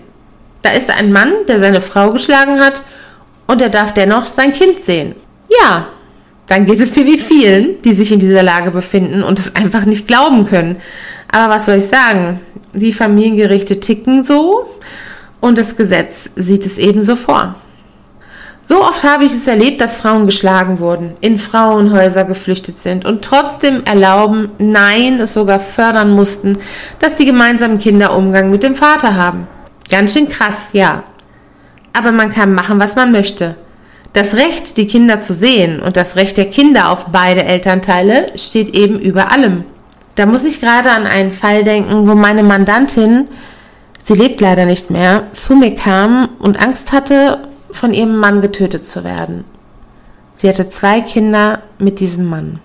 Da 0.62 0.70
ist 0.72 0.90
ein 0.90 1.12
Mann, 1.12 1.32
der 1.48 1.58
seine 1.58 1.80
Frau 1.80 2.10
geschlagen 2.10 2.60
hat 2.60 2.82
und 3.46 3.62
er 3.62 3.68
darf 3.68 3.94
dennoch 3.94 4.26
sein 4.26 4.52
Kind 4.52 4.80
sehen. 4.80 5.14
Ja, 5.48 5.88
dann 6.46 6.64
geht 6.64 6.80
es 6.80 6.92
dir 6.92 7.06
wie 7.06 7.18
vielen, 7.18 7.82
die 7.82 7.94
sich 7.94 8.12
in 8.12 8.18
dieser 8.18 8.42
Lage 8.42 8.70
befinden 8.70 9.22
und 9.22 9.38
es 9.38 9.54
einfach 9.56 9.84
nicht 9.84 10.06
glauben 10.06 10.46
können. 10.46 10.76
Aber 11.32 11.54
was 11.54 11.66
soll 11.66 11.76
ich 11.76 11.86
sagen? 11.86 12.40
Die 12.72 12.92
Familiengerichte 12.92 13.80
ticken 13.80 14.22
so 14.22 14.68
und 15.40 15.58
das 15.58 15.76
Gesetz 15.76 16.30
sieht 16.36 16.64
es 16.64 16.78
ebenso 16.78 17.16
vor. 17.16 17.56
So 18.68 18.82
oft 18.82 19.04
habe 19.04 19.24
ich 19.24 19.32
es 19.32 19.46
erlebt, 19.46 19.80
dass 19.80 19.98
Frauen 19.98 20.26
geschlagen 20.26 20.80
wurden, 20.80 21.14
in 21.20 21.38
Frauenhäuser 21.38 22.24
geflüchtet 22.24 22.76
sind 22.78 23.04
und 23.04 23.22
trotzdem 23.22 23.84
erlauben, 23.84 24.50
nein, 24.58 25.20
es 25.20 25.34
sogar 25.34 25.60
fördern 25.60 26.10
mussten, 26.10 26.58
dass 26.98 27.14
die 27.14 27.26
gemeinsamen 27.26 27.78
Kinder 27.78 28.16
Umgang 28.16 28.50
mit 28.50 28.64
dem 28.64 28.74
Vater 28.74 29.14
haben. 29.14 29.46
Ganz 29.88 30.14
schön 30.14 30.28
krass, 30.28 30.70
ja. 30.72 31.04
Aber 31.92 32.10
man 32.10 32.30
kann 32.30 32.54
machen, 32.54 32.80
was 32.80 32.96
man 32.96 33.12
möchte. 33.12 33.54
Das 34.16 34.32
Recht, 34.32 34.78
die 34.78 34.86
Kinder 34.86 35.20
zu 35.20 35.34
sehen 35.34 35.82
und 35.82 35.98
das 35.98 36.16
Recht 36.16 36.38
der 36.38 36.46
Kinder 36.46 36.88
auf 36.88 37.08
beide 37.12 37.44
Elternteile 37.44 38.32
steht 38.36 38.74
eben 38.74 38.98
über 38.98 39.30
allem. 39.30 39.64
Da 40.14 40.24
muss 40.24 40.46
ich 40.46 40.58
gerade 40.58 40.90
an 40.90 41.06
einen 41.06 41.32
Fall 41.32 41.64
denken, 41.64 42.08
wo 42.08 42.14
meine 42.14 42.42
Mandantin, 42.42 43.28
sie 44.02 44.14
lebt 44.14 44.40
leider 44.40 44.64
nicht 44.64 44.90
mehr, 44.90 45.24
zu 45.34 45.54
mir 45.54 45.74
kam 45.74 46.30
und 46.38 46.58
Angst 46.58 46.92
hatte, 46.92 47.40
von 47.70 47.92
ihrem 47.92 48.16
Mann 48.16 48.40
getötet 48.40 48.86
zu 48.86 49.04
werden. 49.04 49.44
Sie 50.32 50.48
hatte 50.48 50.70
zwei 50.70 51.02
Kinder 51.02 51.60
mit 51.78 52.00
diesem 52.00 52.24
Mann. 52.24 52.60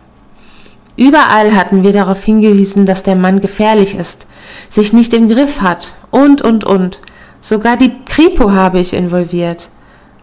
Überall 0.96 1.54
hatten 1.54 1.84
wir 1.84 1.92
darauf 1.92 2.24
hingewiesen, 2.24 2.86
dass 2.86 3.04
der 3.04 3.18
Mann 3.18 3.42
gefährlich 3.42 3.96
ist, 3.96 4.26
sich 4.70 4.94
nicht 4.94 5.14
im 5.14 5.28
Griff 5.28 5.60
hat 5.60 5.96
und, 6.12 6.42
und, 6.42 6.64
und. 6.64 7.00
Sogar 7.42 7.76
die 7.76 7.92
Kripo 8.06 8.54
habe 8.54 8.80
ich 8.80 8.94
involviert. 8.94 9.68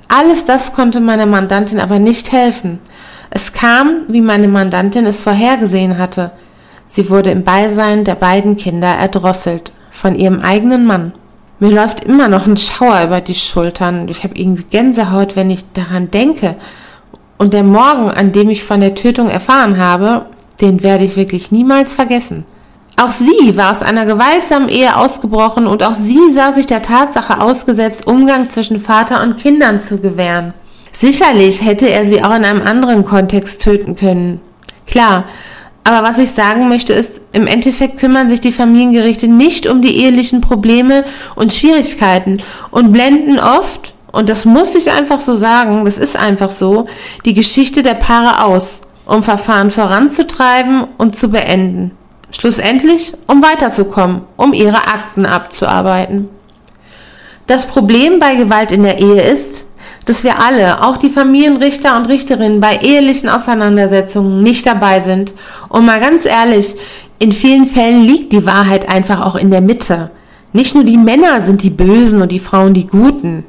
Alles 0.08 0.46
das 0.46 0.72
konnte 0.72 1.00
meiner 1.00 1.26
Mandantin 1.26 1.78
aber 1.78 1.98
nicht 1.98 2.32
helfen. 2.32 2.80
Es 3.30 3.52
kam, 3.52 4.04
wie 4.08 4.22
meine 4.22 4.48
Mandantin 4.48 5.04
es 5.06 5.20
vorhergesehen 5.20 5.98
hatte. 5.98 6.30
Sie 6.86 7.10
wurde 7.10 7.30
im 7.30 7.44
Beisein 7.44 8.04
der 8.04 8.14
beiden 8.14 8.56
Kinder 8.56 8.88
erdrosselt 8.88 9.72
von 9.90 10.14
ihrem 10.14 10.40
eigenen 10.40 10.86
Mann. 10.86 11.12
Mir 11.60 11.70
läuft 11.70 12.04
immer 12.04 12.28
noch 12.28 12.46
ein 12.46 12.56
Schauer 12.56 13.02
über 13.04 13.20
die 13.20 13.34
Schultern. 13.34 14.08
Ich 14.08 14.24
habe 14.24 14.38
irgendwie 14.38 14.62
Gänsehaut, 14.62 15.36
wenn 15.36 15.50
ich 15.50 15.70
daran 15.72 16.10
denke. 16.10 16.54
Und 17.36 17.52
der 17.52 17.64
Morgen, 17.64 18.10
an 18.10 18.32
dem 18.32 18.48
ich 18.48 18.64
von 18.64 18.80
der 18.80 18.94
Tötung 18.94 19.28
erfahren 19.28 19.76
habe, 19.76 20.26
den 20.60 20.82
werde 20.82 21.04
ich 21.04 21.16
wirklich 21.16 21.50
niemals 21.50 21.92
vergessen. 21.92 22.44
Auch 23.00 23.12
sie 23.12 23.56
war 23.56 23.70
aus 23.70 23.82
einer 23.82 24.06
gewaltsamen 24.06 24.68
Ehe 24.68 24.96
ausgebrochen 24.96 25.68
und 25.68 25.84
auch 25.84 25.94
sie 25.94 26.18
sah 26.32 26.52
sich 26.52 26.66
der 26.66 26.82
Tatsache 26.82 27.40
ausgesetzt, 27.40 28.08
Umgang 28.08 28.50
zwischen 28.50 28.80
Vater 28.80 29.22
und 29.22 29.36
Kindern 29.36 29.78
zu 29.78 29.98
gewähren. 29.98 30.52
Sicherlich 30.90 31.64
hätte 31.64 31.88
er 31.88 32.04
sie 32.04 32.24
auch 32.24 32.34
in 32.34 32.44
einem 32.44 32.62
anderen 32.62 33.04
Kontext 33.04 33.62
töten 33.62 33.94
können. 33.94 34.40
Klar, 34.88 35.26
aber 35.84 36.04
was 36.04 36.18
ich 36.18 36.30
sagen 36.30 36.68
möchte 36.68 36.92
ist, 36.92 37.20
im 37.32 37.46
Endeffekt 37.46 38.00
kümmern 38.00 38.28
sich 38.28 38.40
die 38.40 38.50
Familiengerichte 38.50 39.28
nicht 39.28 39.68
um 39.68 39.80
die 39.80 39.96
ehelichen 39.96 40.40
Probleme 40.40 41.04
und 41.36 41.52
Schwierigkeiten 41.52 42.42
und 42.72 42.90
blenden 42.90 43.38
oft, 43.38 43.94
und 44.10 44.28
das 44.28 44.44
muss 44.44 44.74
ich 44.74 44.90
einfach 44.90 45.20
so 45.20 45.36
sagen, 45.36 45.84
das 45.84 45.98
ist 45.98 46.16
einfach 46.16 46.50
so, 46.50 46.86
die 47.24 47.34
Geschichte 47.34 47.84
der 47.84 47.94
Paare 47.94 48.44
aus, 48.44 48.80
um 49.06 49.22
Verfahren 49.22 49.70
voranzutreiben 49.70 50.84
und 50.96 51.14
zu 51.14 51.28
beenden. 51.28 51.92
Schlussendlich, 52.30 53.14
um 53.26 53.42
weiterzukommen, 53.42 54.22
um 54.36 54.52
ihre 54.52 54.86
Akten 54.86 55.26
abzuarbeiten. 55.26 56.28
Das 57.46 57.66
Problem 57.66 58.18
bei 58.18 58.34
Gewalt 58.34 58.72
in 58.72 58.82
der 58.82 58.98
Ehe 58.98 59.22
ist, 59.22 59.64
dass 60.04 60.24
wir 60.24 60.38
alle, 60.38 60.84
auch 60.84 60.96
die 60.96 61.08
Familienrichter 61.08 61.96
und 61.96 62.06
Richterinnen, 62.06 62.60
bei 62.60 62.76
ehelichen 62.76 63.28
Auseinandersetzungen 63.28 64.42
nicht 64.42 64.66
dabei 64.66 65.00
sind. 65.00 65.34
Und 65.68 65.84
mal 65.84 66.00
ganz 66.00 66.24
ehrlich, 66.24 66.76
in 67.18 67.32
vielen 67.32 67.66
Fällen 67.66 68.04
liegt 68.04 68.32
die 68.32 68.46
Wahrheit 68.46 68.88
einfach 68.88 69.24
auch 69.24 69.36
in 69.36 69.50
der 69.50 69.60
Mitte. 69.60 70.10
Nicht 70.52 70.74
nur 70.74 70.84
die 70.84 70.96
Männer 70.96 71.42
sind 71.42 71.62
die 71.62 71.70
Bösen 71.70 72.22
und 72.22 72.32
die 72.32 72.38
Frauen 72.38 72.72
die 72.72 72.86
Guten. 72.86 73.44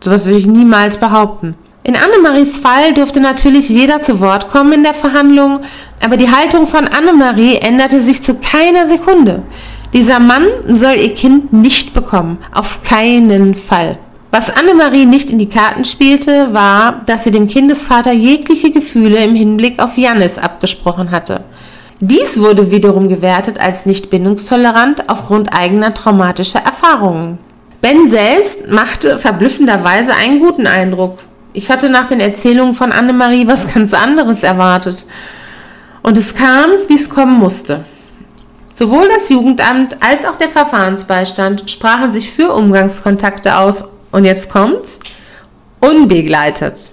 Sowas 0.00 0.26
würde 0.26 0.38
ich 0.38 0.46
niemals 0.46 0.98
behaupten. 0.98 1.54
In 1.86 1.94
Annemaries 1.94 2.58
Fall 2.58 2.94
durfte 2.94 3.20
natürlich 3.20 3.68
jeder 3.68 4.02
zu 4.02 4.18
Wort 4.18 4.48
kommen 4.48 4.72
in 4.72 4.82
der 4.82 4.92
Verhandlung, 4.92 5.60
aber 6.04 6.16
die 6.16 6.28
Haltung 6.28 6.66
von 6.66 6.88
Annemarie 6.88 7.58
änderte 7.58 8.00
sich 8.00 8.24
zu 8.24 8.34
keiner 8.34 8.88
Sekunde. 8.88 9.44
Dieser 9.92 10.18
Mann 10.18 10.48
soll 10.66 10.96
ihr 10.96 11.14
Kind 11.14 11.52
nicht 11.52 11.94
bekommen, 11.94 12.38
auf 12.52 12.82
keinen 12.82 13.54
Fall. 13.54 13.98
Was 14.32 14.50
Annemarie 14.50 15.06
nicht 15.06 15.30
in 15.30 15.38
die 15.38 15.48
Karten 15.48 15.84
spielte, 15.84 16.52
war, 16.52 17.02
dass 17.06 17.22
sie 17.22 17.30
dem 17.30 17.46
Kindesvater 17.46 18.10
jegliche 18.10 18.72
Gefühle 18.72 19.22
im 19.22 19.36
Hinblick 19.36 19.80
auf 19.80 19.96
Jannis 19.96 20.38
abgesprochen 20.38 21.12
hatte. 21.12 21.44
Dies 22.00 22.40
wurde 22.40 22.72
wiederum 22.72 23.08
gewertet 23.08 23.60
als 23.60 23.86
nicht 23.86 24.10
bindungstolerant 24.10 25.08
aufgrund 25.08 25.54
eigener 25.54 25.94
traumatischer 25.94 26.58
Erfahrungen. 26.58 27.38
Ben 27.80 28.08
selbst 28.08 28.72
machte 28.72 29.20
verblüffenderweise 29.20 30.12
einen 30.14 30.40
guten 30.40 30.66
Eindruck. 30.66 31.20
Ich 31.56 31.70
hatte 31.70 31.88
nach 31.88 32.06
den 32.06 32.20
Erzählungen 32.20 32.74
von 32.74 32.92
Annemarie 32.92 33.46
was 33.46 33.72
ganz 33.72 33.94
anderes 33.94 34.42
erwartet. 34.42 35.06
Und 36.02 36.18
es 36.18 36.34
kam, 36.34 36.68
wie 36.88 36.96
es 36.96 37.08
kommen 37.08 37.38
musste. 37.38 37.82
Sowohl 38.74 39.08
das 39.08 39.30
Jugendamt 39.30 39.96
als 40.02 40.26
auch 40.26 40.36
der 40.36 40.50
Verfahrensbeistand 40.50 41.70
sprachen 41.70 42.12
sich 42.12 42.30
für 42.30 42.52
Umgangskontakte 42.52 43.56
aus 43.56 43.84
und 44.12 44.26
jetzt 44.26 44.50
kommt's. 44.50 45.00
Unbegleitet. 45.80 46.90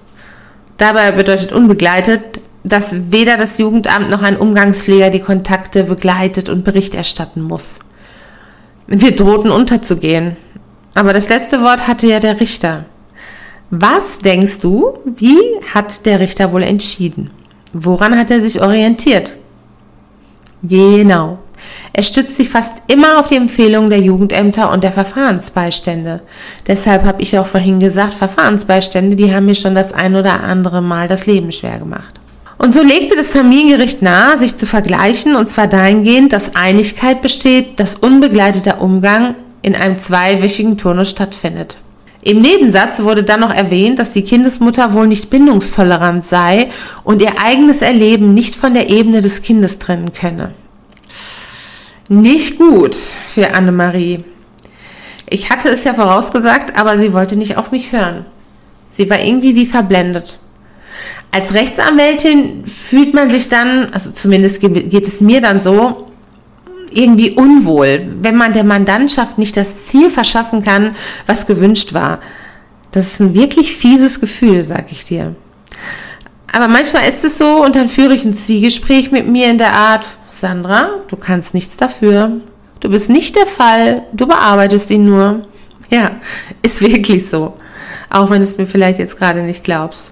Dabei 0.77 1.11
bedeutet 1.11 1.51
unbegleitet, 1.51 2.39
dass 2.63 3.11
weder 3.11 3.35
das 3.35 3.57
Jugendamt 3.57 4.09
noch 4.09 4.21
ein 4.21 4.37
Umgangspfleger 4.37 5.09
die 5.09 5.19
Kontakte 5.19 5.83
begleitet 5.83 6.47
und 6.47 6.63
Bericht 6.63 6.95
erstatten 6.95 7.41
muss. 7.41 7.79
Wir 8.87 9.13
drohten 9.13 9.51
unterzugehen. 9.51 10.37
Aber 10.95 11.11
das 11.11 11.27
letzte 11.27 11.61
Wort 11.61 11.85
hatte 11.85 12.07
ja 12.07 12.21
der 12.21 12.39
Richter. 12.39 12.85
Was 13.75 14.19
denkst 14.19 14.59
du, 14.59 14.99
wie 15.03 15.39
hat 15.73 16.05
der 16.05 16.19
Richter 16.19 16.51
wohl 16.51 16.61
entschieden? 16.61 17.31
Woran 17.73 18.15
hat 18.15 18.29
er 18.29 18.39
sich 18.39 18.61
orientiert? 18.61 19.33
Genau. 20.61 21.39
Er 21.91 22.03
stützt 22.03 22.35
sich 22.35 22.49
fast 22.49 22.83
immer 22.85 23.19
auf 23.19 23.29
die 23.29 23.35
Empfehlungen 23.35 23.89
der 23.89 23.97
Jugendämter 23.97 24.71
und 24.71 24.83
der 24.83 24.91
Verfahrensbeistände. 24.91 26.21
Deshalb 26.67 27.03
habe 27.03 27.23
ich 27.23 27.35
auch 27.39 27.47
vorhin 27.47 27.79
gesagt, 27.79 28.13
Verfahrensbeistände, 28.13 29.15
die 29.15 29.33
haben 29.33 29.47
mir 29.47 29.55
schon 29.55 29.73
das 29.73 29.91
ein 29.91 30.15
oder 30.15 30.43
andere 30.43 30.83
Mal 30.83 31.07
das 31.07 31.25
Leben 31.25 31.51
schwer 31.51 31.79
gemacht. 31.79 32.19
Und 32.59 32.75
so 32.75 32.83
legte 32.83 33.15
das 33.15 33.31
Familiengericht 33.31 34.03
nahe, 34.03 34.37
sich 34.37 34.55
zu 34.55 34.67
vergleichen, 34.67 35.35
und 35.35 35.49
zwar 35.49 35.65
dahingehend, 35.65 36.31
dass 36.31 36.55
Einigkeit 36.55 37.23
besteht, 37.23 37.79
dass 37.79 37.95
unbegleiteter 37.95 38.83
Umgang 38.83 39.33
in 39.63 39.75
einem 39.75 39.97
zweiwöchigen 39.97 40.77
Turnus 40.77 41.09
stattfindet. 41.09 41.77
Im 42.23 42.41
Nebensatz 42.41 43.01
wurde 43.01 43.23
dann 43.23 43.41
noch 43.41 43.53
erwähnt, 43.53 43.99
dass 43.99 44.11
die 44.11 44.23
Kindesmutter 44.23 44.93
wohl 44.93 45.07
nicht 45.07 45.29
bindungstolerant 45.29 46.25
sei 46.25 46.69
und 47.03 47.21
ihr 47.21 47.33
eigenes 47.43 47.81
Erleben 47.81 48.33
nicht 48.33 48.55
von 48.55 48.73
der 48.73 48.89
Ebene 48.89 49.19
des 49.21 49.41
Kindes 49.41 49.77
trennen 49.77 50.13
könne. 50.13 50.53
Nicht 52.07 52.57
gut 52.57 52.95
für 53.33 53.53
Annemarie. 53.53 54.23
Ich 55.29 55.49
hatte 55.49 55.69
es 55.69 55.83
ja 55.83 55.93
vorausgesagt, 55.93 56.77
aber 56.77 56.97
sie 56.97 57.11
wollte 57.11 57.35
nicht 57.35 57.57
auf 57.57 57.71
mich 57.71 57.91
hören. 57.91 58.25
Sie 58.89 59.09
war 59.09 59.19
irgendwie 59.19 59.55
wie 59.55 59.65
verblendet. 59.65 60.39
Als 61.31 61.53
Rechtsanwältin 61.53 62.65
fühlt 62.67 63.13
man 63.13 63.31
sich 63.31 63.49
dann, 63.49 63.91
also 63.91 64.11
zumindest 64.11 64.61
geht 64.61 65.07
es 65.07 65.19
mir 65.19 65.41
dann 65.41 65.61
so, 65.61 66.11
irgendwie 66.97 67.31
unwohl, 67.31 68.05
wenn 68.21 68.35
man 68.35 68.53
der 68.53 68.63
Mandantschaft 68.63 69.37
nicht 69.37 69.57
das 69.57 69.85
Ziel 69.85 70.09
verschaffen 70.09 70.63
kann, 70.63 70.95
was 71.27 71.47
gewünscht 71.47 71.93
war. 71.93 72.19
Das 72.91 73.07
ist 73.07 73.19
ein 73.19 73.33
wirklich 73.33 73.75
fieses 73.75 74.21
Gefühl, 74.21 74.61
sag 74.63 74.91
ich 74.91 75.05
dir. 75.05 75.35
Aber 76.51 76.67
manchmal 76.67 77.07
ist 77.09 77.23
es 77.23 77.37
so 77.37 77.63
und 77.63 77.75
dann 77.75 77.89
führe 77.89 78.13
ich 78.13 78.23
ein 78.23 78.35
Zwiegespräch 78.35 79.11
mit 79.11 79.27
mir 79.27 79.49
in 79.49 79.57
der 79.57 79.73
Art, 79.73 80.05
Sandra, 80.31 80.89
du 81.07 81.15
kannst 81.15 81.53
nichts 81.53 81.77
dafür. 81.77 82.41
Du 82.79 82.89
bist 82.89 83.09
nicht 83.09 83.35
der 83.35 83.47
Fall, 83.47 84.03
du 84.13 84.27
bearbeitest 84.27 84.91
ihn 84.91 85.05
nur. 85.05 85.47
Ja, 85.89 86.11
ist 86.61 86.81
wirklich 86.81 87.27
so. 87.27 87.53
Auch 88.09 88.29
wenn 88.29 88.41
du 88.41 88.43
es 88.43 88.57
mir 88.57 88.67
vielleicht 88.67 88.99
jetzt 88.99 89.17
gerade 89.17 89.41
nicht 89.41 89.63
glaubst. 89.63 90.11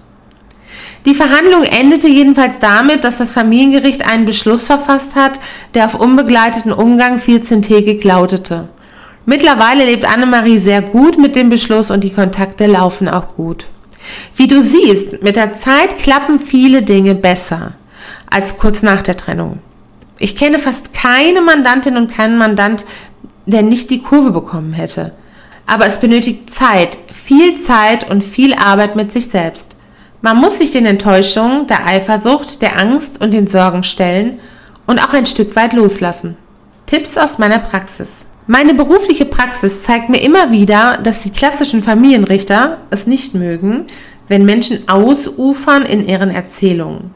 Die 1.04 1.14
Verhandlung 1.14 1.64
endete 1.64 2.06
jedenfalls 2.08 2.60
damit, 2.60 3.02
dass 3.02 3.18
das 3.18 3.32
Familiengericht 3.32 4.06
einen 4.08 4.24
Beschluss 4.24 4.66
verfasst 4.66 5.16
hat, 5.16 5.38
der 5.74 5.86
auf 5.86 5.98
unbegleiteten 5.98 6.72
Umgang 6.72 7.18
14-tägig 7.18 8.06
lautete. 8.06 8.68
Mittlerweile 9.26 9.84
lebt 9.84 10.04
Annemarie 10.04 10.58
sehr 10.58 10.80
gut 10.80 11.18
mit 11.18 11.34
dem 11.34 11.48
Beschluss 11.48 11.90
und 11.90 12.04
die 12.04 12.12
Kontakte 12.12 12.66
laufen 12.66 13.08
auch 13.08 13.34
gut. 13.36 13.66
Wie 14.36 14.46
du 14.46 14.60
siehst, 14.62 15.22
mit 15.22 15.36
der 15.36 15.56
Zeit 15.56 15.98
klappen 15.98 16.40
viele 16.40 16.82
Dinge 16.82 17.14
besser 17.14 17.74
als 18.30 18.58
kurz 18.58 18.82
nach 18.82 19.02
der 19.02 19.16
Trennung. 19.16 19.58
Ich 20.18 20.36
kenne 20.36 20.58
fast 20.58 20.94
keine 20.94 21.42
Mandantin 21.42 21.96
und 21.96 22.12
keinen 22.12 22.38
Mandant, 22.38 22.84
der 23.46 23.62
nicht 23.62 23.90
die 23.90 24.02
Kurve 24.02 24.30
bekommen 24.30 24.72
hätte. 24.72 25.12
Aber 25.66 25.86
es 25.86 25.98
benötigt 25.98 26.50
Zeit, 26.50 26.96
viel 27.12 27.56
Zeit 27.56 28.08
und 28.08 28.22
viel 28.22 28.54
Arbeit 28.54 28.96
mit 28.96 29.12
sich 29.12 29.26
selbst. 29.26 29.71
Man 30.24 30.36
muss 30.36 30.58
sich 30.58 30.70
den 30.70 30.86
Enttäuschungen, 30.86 31.66
der 31.66 31.84
Eifersucht, 31.84 32.62
der 32.62 32.80
Angst 32.80 33.20
und 33.20 33.34
den 33.34 33.48
Sorgen 33.48 33.82
stellen 33.82 34.38
und 34.86 35.02
auch 35.02 35.12
ein 35.12 35.26
Stück 35.26 35.56
weit 35.56 35.72
loslassen. 35.72 36.36
Tipps 36.86 37.18
aus 37.18 37.38
meiner 37.38 37.58
Praxis. 37.58 38.08
Meine 38.46 38.74
berufliche 38.74 39.24
Praxis 39.24 39.82
zeigt 39.82 40.10
mir 40.10 40.20
immer 40.22 40.52
wieder, 40.52 40.98
dass 40.98 41.22
die 41.22 41.30
klassischen 41.30 41.82
Familienrichter 41.82 42.78
es 42.90 43.08
nicht 43.08 43.34
mögen, 43.34 43.86
wenn 44.28 44.44
Menschen 44.44 44.88
ausufern 44.88 45.84
in 45.84 46.06
ihren 46.06 46.30
Erzählungen. 46.30 47.10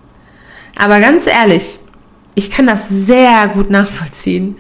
Aber 0.77 0.99
ganz 0.99 1.29
ehrlich, 1.29 1.79
ich 2.35 2.51
kann 2.51 2.67
das 2.67 2.89
sehr 2.89 3.49
gut 3.55 3.71
nachvollziehen. 3.71 4.57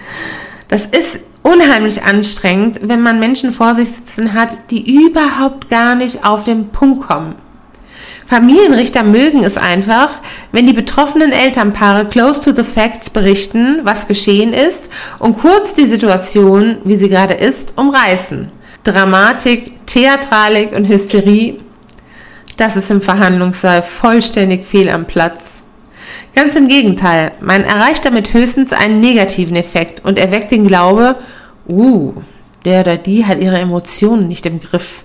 Das 0.68 0.86
ist 0.86 1.18
unheimlich 1.42 2.04
anstrengend, 2.04 2.78
wenn 2.82 3.02
man 3.02 3.18
Menschen 3.18 3.52
vor 3.52 3.74
sich 3.74 3.88
sitzen 3.88 4.34
hat, 4.34 4.70
die 4.70 5.04
überhaupt 5.04 5.68
gar 5.68 5.96
nicht 5.96 6.24
auf 6.24 6.44
den 6.44 6.68
Punkt 6.68 7.06
kommen. 7.06 7.34
Familienrichter 8.26 9.04
mögen 9.04 9.44
es 9.44 9.56
einfach, 9.56 10.10
wenn 10.50 10.66
die 10.66 10.72
betroffenen 10.72 11.30
Elternpaare 11.30 12.06
close 12.06 12.40
to 12.40 12.50
the 12.50 12.64
facts 12.64 13.08
berichten, 13.08 13.80
was 13.84 14.08
geschehen 14.08 14.52
ist 14.52 14.88
und 15.20 15.38
kurz 15.38 15.74
die 15.74 15.86
Situation, 15.86 16.78
wie 16.84 16.96
sie 16.96 17.08
gerade 17.08 17.34
ist, 17.34 17.74
umreißen. 17.76 18.50
Dramatik, 18.82 19.86
Theatralik 19.86 20.74
und 20.74 20.88
Hysterie, 20.88 21.60
das 22.56 22.76
ist 22.76 22.90
im 22.90 23.00
Verhandlungssaal 23.00 23.82
vollständig 23.82 24.66
fehl 24.66 24.90
am 24.90 25.04
Platz. 25.04 25.62
Ganz 26.34 26.56
im 26.56 26.66
Gegenteil, 26.66 27.30
man 27.40 27.62
erreicht 27.62 28.04
damit 28.04 28.34
höchstens 28.34 28.72
einen 28.72 29.00
negativen 29.00 29.54
Effekt 29.54 30.04
und 30.04 30.18
erweckt 30.18 30.50
den 30.50 30.66
Glaube, 30.66 31.16
uh, 31.68 32.12
der 32.64 32.80
oder 32.80 32.96
die 32.96 33.24
hat 33.24 33.40
ihre 33.40 33.58
Emotionen 33.58 34.26
nicht 34.26 34.46
im 34.46 34.58
Griff. 34.58 35.04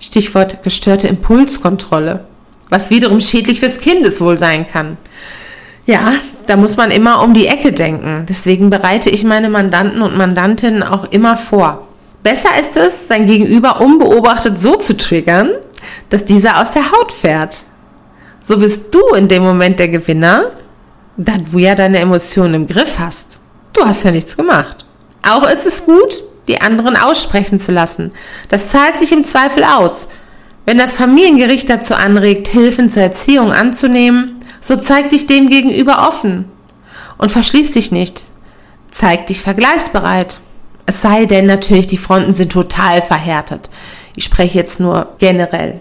Stichwort 0.00 0.62
gestörte 0.62 1.06
Impulskontrolle, 1.06 2.26
was 2.68 2.90
wiederum 2.90 3.20
schädlich 3.20 3.60
fürs 3.60 3.80
Kindeswohl 3.80 4.38
sein 4.38 4.66
kann. 4.66 4.96
Ja, 5.86 6.14
da 6.46 6.56
muss 6.56 6.76
man 6.76 6.90
immer 6.90 7.22
um 7.22 7.34
die 7.34 7.46
Ecke 7.46 7.72
denken. 7.72 8.26
Deswegen 8.28 8.70
bereite 8.70 9.10
ich 9.10 9.24
meine 9.24 9.48
Mandanten 9.48 10.02
und 10.02 10.16
Mandantinnen 10.16 10.82
auch 10.82 11.04
immer 11.04 11.36
vor. 11.36 11.86
Besser 12.22 12.50
ist 12.60 12.76
es, 12.76 13.06
sein 13.06 13.26
Gegenüber 13.26 13.80
unbeobachtet 13.80 14.58
so 14.58 14.76
zu 14.76 14.96
triggern, 14.96 15.50
dass 16.08 16.24
dieser 16.24 16.60
aus 16.60 16.72
der 16.72 16.90
Haut 16.90 17.12
fährt. 17.12 17.62
So 18.40 18.58
bist 18.58 18.92
du 18.94 19.14
in 19.14 19.28
dem 19.28 19.44
Moment 19.44 19.78
der 19.78 19.88
Gewinner, 19.88 20.50
da 21.16 21.32
du 21.50 21.58
ja 21.58 21.74
deine 21.74 21.98
Emotionen 21.98 22.54
im 22.54 22.66
Griff 22.66 22.98
hast. 22.98 23.38
du 23.72 23.84
hast 23.84 24.04
ja 24.04 24.10
nichts 24.10 24.36
gemacht. 24.36 24.84
Auch 25.22 25.48
ist 25.48 25.66
es 25.66 25.84
gut, 25.84 26.22
die 26.48 26.60
anderen 26.60 26.96
aussprechen 26.96 27.60
zu 27.60 27.72
lassen. 27.72 28.12
Das 28.48 28.70
zahlt 28.70 28.96
sich 28.96 29.12
im 29.12 29.24
Zweifel 29.24 29.64
aus. 29.64 30.08
Wenn 30.66 30.78
das 30.78 30.96
Familiengericht 30.96 31.70
dazu 31.70 31.94
anregt, 31.94 32.48
Hilfen 32.48 32.90
zur 32.90 33.02
Erziehung 33.02 33.52
anzunehmen, 33.52 34.42
so 34.60 34.74
zeig 34.76 35.10
dich 35.10 35.28
dem 35.28 35.48
gegenüber 35.48 36.08
offen 36.08 36.46
und 37.18 37.30
verschließ 37.30 37.70
dich 37.70 37.92
nicht. 37.92 38.24
Zeig 38.90 39.28
dich 39.28 39.40
vergleichsbereit. 39.40 40.38
Es 40.84 41.00
sei 41.00 41.26
denn 41.26 41.46
natürlich, 41.46 41.86
die 41.86 41.98
Fronten 41.98 42.34
sind 42.34 42.50
total 42.50 43.00
verhärtet. 43.00 43.70
Ich 44.16 44.24
spreche 44.24 44.58
jetzt 44.58 44.80
nur 44.80 45.14
generell. 45.18 45.80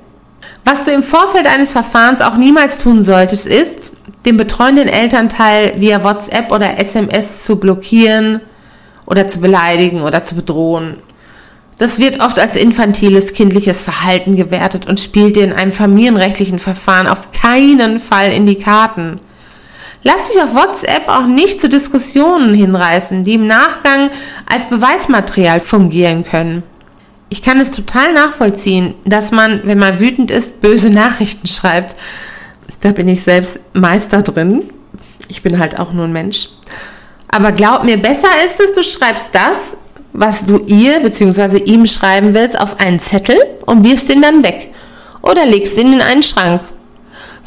Was 0.63 0.83
du 0.83 0.91
im 0.91 1.03
Vorfeld 1.03 1.47
eines 1.47 1.71
Verfahrens 1.71 2.21
auch 2.21 2.37
niemals 2.37 2.77
tun 2.77 3.01
solltest, 3.01 3.47
ist, 3.47 3.91
den 4.25 4.37
betreuenden 4.37 4.87
Elternteil 4.87 5.73
via 5.77 6.03
WhatsApp 6.03 6.51
oder 6.51 6.79
SMS 6.79 7.43
zu 7.43 7.55
blockieren 7.55 8.41
oder 9.07 9.27
zu 9.27 9.39
beleidigen 9.39 10.01
oder 10.01 10.23
zu 10.23 10.35
bedrohen. 10.35 10.97
Das 11.77 11.99
wird 11.99 12.21
oft 12.21 12.39
als 12.39 12.55
infantiles 12.55 13.33
kindliches 13.33 13.81
Verhalten 13.81 14.35
gewertet 14.35 14.87
und 14.87 14.99
spielt 14.99 15.35
dir 15.35 15.43
in 15.43 15.53
einem 15.53 15.73
familienrechtlichen 15.73 16.59
Verfahren 16.59 17.07
auf 17.07 17.31
keinen 17.31 17.99
Fall 17.99 18.31
in 18.31 18.45
die 18.45 18.55
Karten. 18.55 19.19
Lass 20.03 20.29
dich 20.29 20.41
auf 20.41 20.53
WhatsApp 20.53 21.07
auch 21.07 21.25
nicht 21.25 21.59
zu 21.59 21.67
Diskussionen 21.67 22.53
hinreißen, 22.53 23.23
die 23.23 23.33
im 23.33 23.47
Nachgang 23.47 24.09
als 24.45 24.69
Beweismaterial 24.69 25.59
fungieren 25.59 26.23
können. 26.23 26.63
Ich 27.29 27.41
kann 27.41 27.59
es 27.59 27.71
total 27.71 28.13
nachvollziehen, 28.13 28.93
dass 29.03 29.31
man, 29.31 29.61
wenn 29.65 29.79
man 29.79 29.99
wütend 29.99 30.31
ist, 30.31 30.61
böse 30.61 30.91
Nachrichten 30.91 31.47
schreibt. 31.47 31.95
Da 32.81 32.91
bin 32.91 33.07
ich 33.07 33.23
selbst 33.23 33.59
Meister 33.73 34.21
drin. 34.21 34.69
Ich 35.27 35.41
bin 35.41 35.59
halt 35.59 35.79
auch 35.79 35.91
nur 35.91 36.05
ein 36.05 36.13
Mensch. 36.13 36.49
Aber 37.27 37.51
glaub 37.51 37.83
mir, 37.83 37.97
besser 37.97 38.29
ist 38.45 38.59
es, 38.59 38.73
du 38.73 38.83
schreibst 38.83 39.33
das, 39.33 39.75
was 40.17 40.45
du 40.45 40.59
ihr 40.65 40.99
bzw. 41.01 41.57
ihm 41.57 41.85
schreiben 41.85 42.33
willst, 42.33 42.59
auf 42.59 42.79
einen 42.79 42.99
Zettel 42.99 43.37
und 43.65 43.83
wirfst 43.83 44.09
ihn 44.09 44.21
dann 44.21 44.43
weg. 44.43 44.73
Oder 45.21 45.45
legst 45.45 45.77
ihn 45.77 45.93
in 45.93 46.01
einen 46.01 46.23
Schrank 46.23 46.61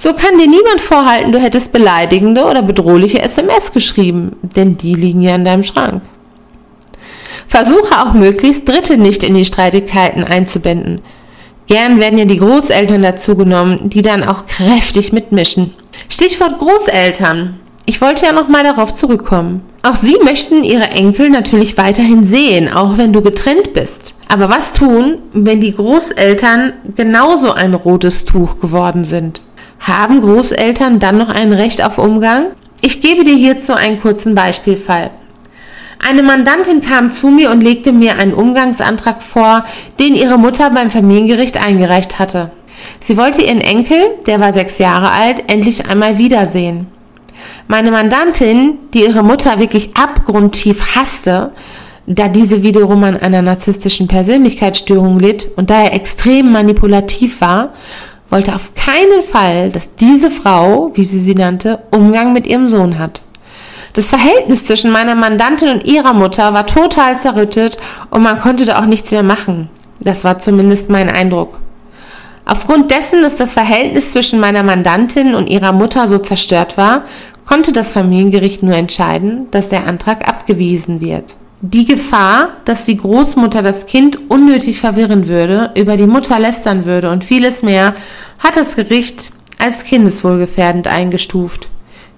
so 0.00 0.14
kann 0.14 0.38
dir 0.38 0.46
niemand 0.46 0.80
vorhalten, 0.80 1.32
du 1.32 1.40
hättest 1.40 1.72
beleidigende 1.72 2.44
oder 2.44 2.62
bedrohliche 2.62 3.20
SMS 3.20 3.72
geschrieben, 3.72 4.36
denn 4.42 4.78
die 4.78 4.94
liegen 4.94 5.22
ja 5.22 5.34
in 5.34 5.44
deinem 5.44 5.64
Schrank. 5.64 6.02
Versuche 7.48 8.00
auch 8.00 8.12
möglichst 8.12 8.68
Dritte 8.68 8.96
nicht 8.96 9.24
in 9.24 9.34
die 9.34 9.44
Streitigkeiten 9.44 10.22
einzubinden. 10.22 11.00
Gern 11.66 11.98
werden 11.98 12.16
ja 12.16 12.26
die 12.26 12.38
Großeltern 12.38 13.02
dazu 13.02 13.34
genommen, 13.34 13.90
die 13.90 14.02
dann 14.02 14.22
auch 14.22 14.46
kräftig 14.46 15.12
mitmischen. 15.12 15.74
Stichwort 16.08 16.60
Großeltern. 16.60 17.58
Ich 17.84 18.00
wollte 18.00 18.24
ja 18.24 18.32
noch 18.32 18.48
mal 18.48 18.62
darauf 18.62 18.94
zurückkommen. 18.94 19.62
Auch 19.82 19.94
sie 19.94 20.16
möchten 20.22 20.64
ihre 20.64 20.90
Enkel 20.90 21.30
natürlich 21.30 21.78
weiterhin 21.78 22.24
sehen, 22.24 22.72
auch 22.72 22.98
wenn 22.98 23.12
du 23.12 23.22
getrennt 23.22 23.72
bist. 23.74 24.14
Aber 24.28 24.48
was 24.48 24.72
tun, 24.72 25.18
wenn 25.32 25.60
die 25.60 25.74
Großeltern 25.74 26.72
genauso 26.94 27.52
ein 27.52 27.74
rotes 27.74 28.24
Tuch 28.24 28.58
geworden 28.60 29.04
sind? 29.04 29.40
Haben 29.80 30.20
Großeltern 30.20 30.98
dann 30.98 31.18
noch 31.18 31.30
ein 31.30 31.52
Recht 31.52 31.82
auf 31.82 31.98
Umgang? 31.98 32.48
Ich 32.80 33.00
gebe 33.00 33.24
dir 33.24 33.36
hierzu 33.36 33.74
einen 33.74 34.00
kurzen 34.00 34.34
Beispielfall. 34.34 35.10
Eine 36.06 36.22
Mandantin 36.22 36.80
kam 36.80 37.10
zu 37.10 37.28
mir 37.28 37.50
und 37.50 37.60
legte 37.60 37.92
mir 37.92 38.16
einen 38.18 38.34
Umgangsantrag 38.34 39.22
vor, 39.22 39.64
den 39.98 40.14
ihre 40.14 40.38
Mutter 40.38 40.70
beim 40.70 40.90
Familiengericht 40.90 41.56
eingereicht 41.56 42.18
hatte. 42.18 42.50
Sie 43.00 43.16
wollte 43.16 43.42
ihren 43.42 43.60
Enkel, 43.60 43.98
der 44.26 44.40
war 44.40 44.52
sechs 44.52 44.78
Jahre 44.78 45.10
alt, 45.10 45.44
endlich 45.48 45.86
einmal 45.86 46.18
wiedersehen. 46.18 46.86
Meine 47.70 47.90
Mandantin, 47.90 48.78
die 48.94 49.04
ihre 49.04 49.22
Mutter 49.22 49.58
wirklich 49.58 49.94
abgrundtief 49.94 50.96
hasste, 50.96 51.52
da 52.06 52.28
diese 52.28 52.62
wiederum 52.62 53.04
an 53.04 53.18
einer 53.18 53.42
narzisstischen 53.42 54.08
Persönlichkeitsstörung 54.08 55.20
litt 55.20 55.50
und 55.56 55.68
daher 55.68 55.92
extrem 55.92 56.50
manipulativ 56.50 57.42
war, 57.42 57.74
wollte 58.30 58.54
auf 58.54 58.72
keinen 58.74 59.22
Fall, 59.22 59.70
dass 59.70 59.94
diese 59.96 60.30
Frau, 60.30 60.92
wie 60.94 61.04
sie 61.04 61.20
sie 61.20 61.34
nannte, 61.34 61.80
Umgang 61.90 62.32
mit 62.32 62.46
ihrem 62.46 62.68
Sohn 62.68 62.98
hat. 62.98 63.20
Das 63.92 64.06
Verhältnis 64.06 64.64
zwischen 64.64 64.90
meiner 64.90 65.14
Mandantin 65.14 65.68
und 65.68 65.84
ihrer 65.84 66.14
Mutter 66.14 66.54
war 66.54 66.66
total 66.66 67.20
zerrüttet 67.20 67.76
und 68.08 68.22
man 68.22 68.40
konnte 68.40 68.64
da 68.64 68.78
auch 68.78 68.86
nichts 68.86 69.10
mehr 69.10 69.22
machen. 69.22 69.68
Das 70.00 70.24
war 70.24 70.38
zumindest 70.38 70.88
mein 70.88 71.10
Eindruck. 71.10 71.58
Aufgrund 72.46 72.90
dessen, 72.90 73.20
dass 73.20 73.36
das 73.36 73.52
Verhältnis 73.52 74.12
zwischen 74.12 74.40
meiner 74.40 74.62
Mandantin 74.62 75.34
und 75.34 75.48
ihrer 75.48 75.72
Mutter 75.72 76.08
so 76.08 76.16
zerstört 76.16 76.78
war, 76.78 77.02
konnte 77.48 77.72
das 77.72 77.92
Familiengericht 77.92 78.62
nur 78.62 78.74
entscheiden, 78.74 79.46
dass 79.50 79.70
der 79.70 79.86
Antrag 79.86 80.28
abgewiesen 80.28 81.00
wird. 81.00 81.34
Die 81.62 81.86
Gefahr, 81.86 82.50
dass 82.66 82.84
die 82.84 82.98
Großmutter 82.98 83.62
das 83.62 83.86
Kind 83.86 84.30
unnötig 84.30 84.78
verwirren 84.78 85.28
würde, 85.28 85.72
über 85.74 85.96
die 85.96 86.06
Mutter 86.06 86.38
lästern 86.38 86.84
würde 86.84 87.10
und 87.10 87.24
vieles 87.24 87.62
mehr, 87.62 87.94
hat 88.38 88.56
das 88.56 88.76
Gericht 88.76 89.32
als 89.58 89.84
kindeswohlgefährdend 89.84 90.88
eingestuft. 90.88 91.68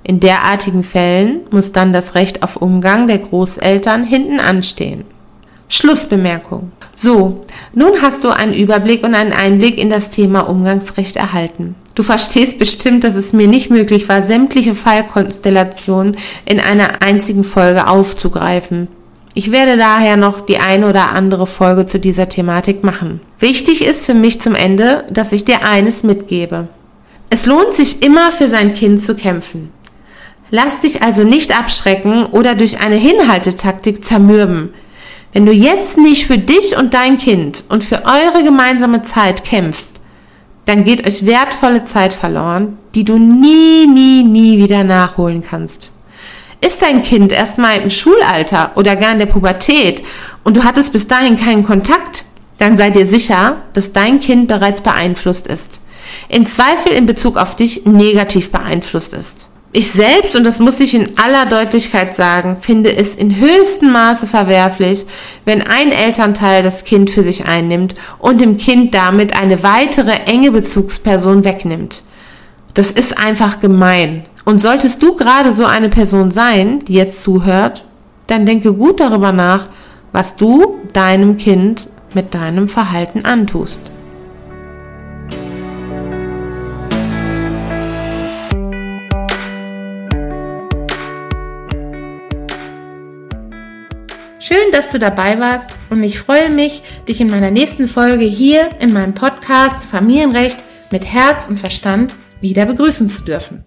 In 0.03 0.19
derartigen 0.19 0.83
Fällen 0.83 1.43
muss 1.53 1.71
dann 1.71 1.93
das 1.93 2.17
Recht 2.17 2.43
auf 2.43 2.57
Umgang 2.57 3.07
der 3.07 3.19
Großeltern 3.19 4.03
hinten 4.03 4.41
anstehen. 4.41 5.05
Schlussbemerkung. 5.69 6.73
So, 6.93 7.45
nun 7.73 7.93
hast 8.03 8.25
du 8.25 8.31
einen 8.31 8.53
Überblick 8.53 9.07
und 9.07 9.15
einen 9.15 9.33
Einblick 9.33 9.79
in 9.79 9.91
das 9.91 10.11
Thema 10.11 10.41
Umgangsrecht 10.49 11.15
erhalten. 11.15 11.77
Du 12.01 12.05
verstehst 12.05 12.59
bestimmt, 12.59 13.05
dass 13.05 13.15
es 13.15 13.35
mir 13.35 13.47
nicht 13.47 13.69
möglich 13.69 14.09
war, 14.09 14.23
sämtliche 14.23 14.75
Fallkonstellationen 14.75 16.17
in 16.47 16.59
einer 16.59 17.03
einzigen 17.03 17.45
Folge 17.45 17.89
aufzugreifen. 17.89 18.89
Ich 19.35 19.53
werde 19.53 19.77
daher 19.77 20.17
noch 20.17 20.41
die 20.41 20.57
eine 20.57 20.89
oder 20.89 21.11
andere 21.11 21.47
Folge 21.47 21.85
zu 21.85 22.01
dieser 22.01 22.31
Thematik 22.31 22.85
machen. 22.85 23.21
Wichtig 23.39 23.85
ist 23.85 24.07
für 24.07 24.15
mich 24.15 24.41
zum 24.41 24.55
Ende, 24.55 25.05
dass 25.11 25.33
ich 25.33 25.45
dir 25.45 25.63
eines 25.69 26.03
mitgebe. 26.03 26.69
Es 27.29 27.45
lohnt 27.45 27.75
sich 27.75 28.03
immer 28.03 28.33
für 28.33 28.49
sein 28.49 28.73
Kind 28.73 29.03
zu 29.03 29.15
kämpfen. 29.15 29.69
Lass 30.51 30.81
dich 30.81 31.03
also 31.03 31.23
nicht 31.23 31.55
abschrecken 31.55 32.25
oder 32.25 32.55
durch 32.55 32.81
eine 32.81 32.97
Hinhaltetaktik 32.97 34.07
zermürben. 34.07 34.73
Wenn 35.35 35.45
du 35.45 35.53
jetzt 35.53 35.99
nicht 35.99 36.27
für 36.27 36.39
dich 36.39 36.79
und 36.79 36.95
dein 36.95 37.19
Kind 37.19 37.63
und 37.69 37.85
für 37.85 38.05
eure 38.07 38.43
gemeinsame 38.43 39.03
Zeit 39.03 39.45
kämpfst, 39.45 40.00
dann 40.71 40.85
geht 40.85 41.05
euch 41.05 41.27
wertvolle 41.27 41.83
Zeit 41.83 42.15
verloren, 42.15 42.79
die 42.95 43.03
du 43.03 43.19
nie, 43.19 43.89
nie, 43.89 44.23
nie 44.23 44.57
wieder 44.59 44.85
nachholen 44.85 45.43
kannst. 45.43 45.91
Ist 46.65 46.81
dein 46.81 47.03
Kind 47.03 47.33
erstmal 47.33 47.81
im 47.81 47.91
Schulalter 47.91 48.71
oder 48.77 48.95
gar 48.95 49.11
in 49.13 49.19
der 49.19 49.27
Pubertät 49.27 50.05
und 50.45 50.57
du 50.57 50.63
hattest 50.63 50.93
bis 50.93 51.09
dahin 51.09 51.37
keinen 51.37 51.65
Kontakt, 51.65 52.25
dann 52.59 52.77
sei 52.77 52.91
dir 52.91 53.05
sicher, 53.05 53.63
dass 53.73 53.93
dein 53.93 54.21
Kind 54.21 54.47
bereits 54.47 54.81
beeinflusst 54.81 55.49
ist. 55.49 55.81
Im 56.29 56.47
Zweifel 56.47 56.93
in 56.93 57.07
Bezug 57.07 57.37
auf 57.37 57.57
dich 57.57 57.85
negativ 57.87 58.53
beeinflusst 58.53 59.13
ist. 59.13 59.47
Ich 59.73 59.93
selbst, 59.93 60.35
und 60.35 60.45
das 60.45 60.59
muss 60.59 60.81
ich 60.81 60.95
in 60.95 61.17
aller 61.17 61.47
Deutlichkeit 61.47 62.17
sagen, 62.17 62.57
finde 62.61 62.97
es 62.97 63.15
in 63.15 63.37
höchstem 63.37 63.93
Maße 63.93 64.27
verwerflich, 64.27 65.07
wenn 65.45 65.63
ein 65.63 65.93
Elternteil 65.93 66.65
das 66.65 66.83
Kind 66.83 67.09
für 67.09 67.23
sich 67.23 67.45
einnimmt 67.45 67.95
und 68.19 68.41
dem 68.41 68.57
Kind 68.57 68.95
damit 68.95 69.41
eine 69.41 69.63
weitere 69.63 70.11
enge 70.27 70.51
Bezugsperson 70.51 71.45
wegnimmt. 71.45 72.03
Das 72.75 72.91
ist 72.91 73.17
einfach 73.17 73.61
gemein. 73.61 74.25
Und 74.45 74.61
solltest 74.61 75.03
du 75.05 75.15
gerade 75.15 75.53
so 75.53 75.65
eine 75.65 75.89
Person 75.89 76.33
sein, 76.33 76.85
die 76.87 76.95
jetzt 76.95 77.23
zuhört, 77.23 77.85
dann 78.27 78.47
denke 78.47 78.73
gut 78.75 78.99
darüber 78.99 79.31
nach, 79.31 79.69
was 80.11 80.35
du 80.35 80.79
deinem 80.93 81.37
Kind 81.37 81.87
mit 82.13 82.35
deinem 82.35 82.69
Verhalten 82.69 83.25
antust. 83.25 83.79
Schön, 94.43 94.73
dass 94.73 94.91
du 94.91 94.99
dabei 94.99 95.39
warst 95.39 95.71
und 95.91 96.03
ich 96.03 96.19
freue 96.19 96.49
mich, 96.49 96.83
dich 97.07 97.21
in 97.21 97.29
meiner 97.29 97.51
nächsten 97.51 97.87
Folge 97.89 98.25
hier 98.25 98.71
in 98.81 98.91
meinem 98.91 99.13
Podcast 99.13 99.85
Familienrecht 99.85 100.57
mit 100.91 101.05
Herz 101.05 101.47
und 101.47 101.59
Verstand 101.59 102.15
wieder 102.41 102.65
begrüßen 102.65 103.11
zu 103.11 103.23
dürfen. 103.23 103.67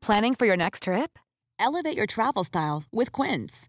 Planning 0.00 0.34
for 0.34 0.46
your 0.48 0.56
next 0.56 0.84
trip? 0.84 1.18
Elevate 1.58 1.98
your 1.98 2.06
travel 2.06 2.42
style 2.42 2.84
with 2.90 3.12
Quince. 3.12 3.68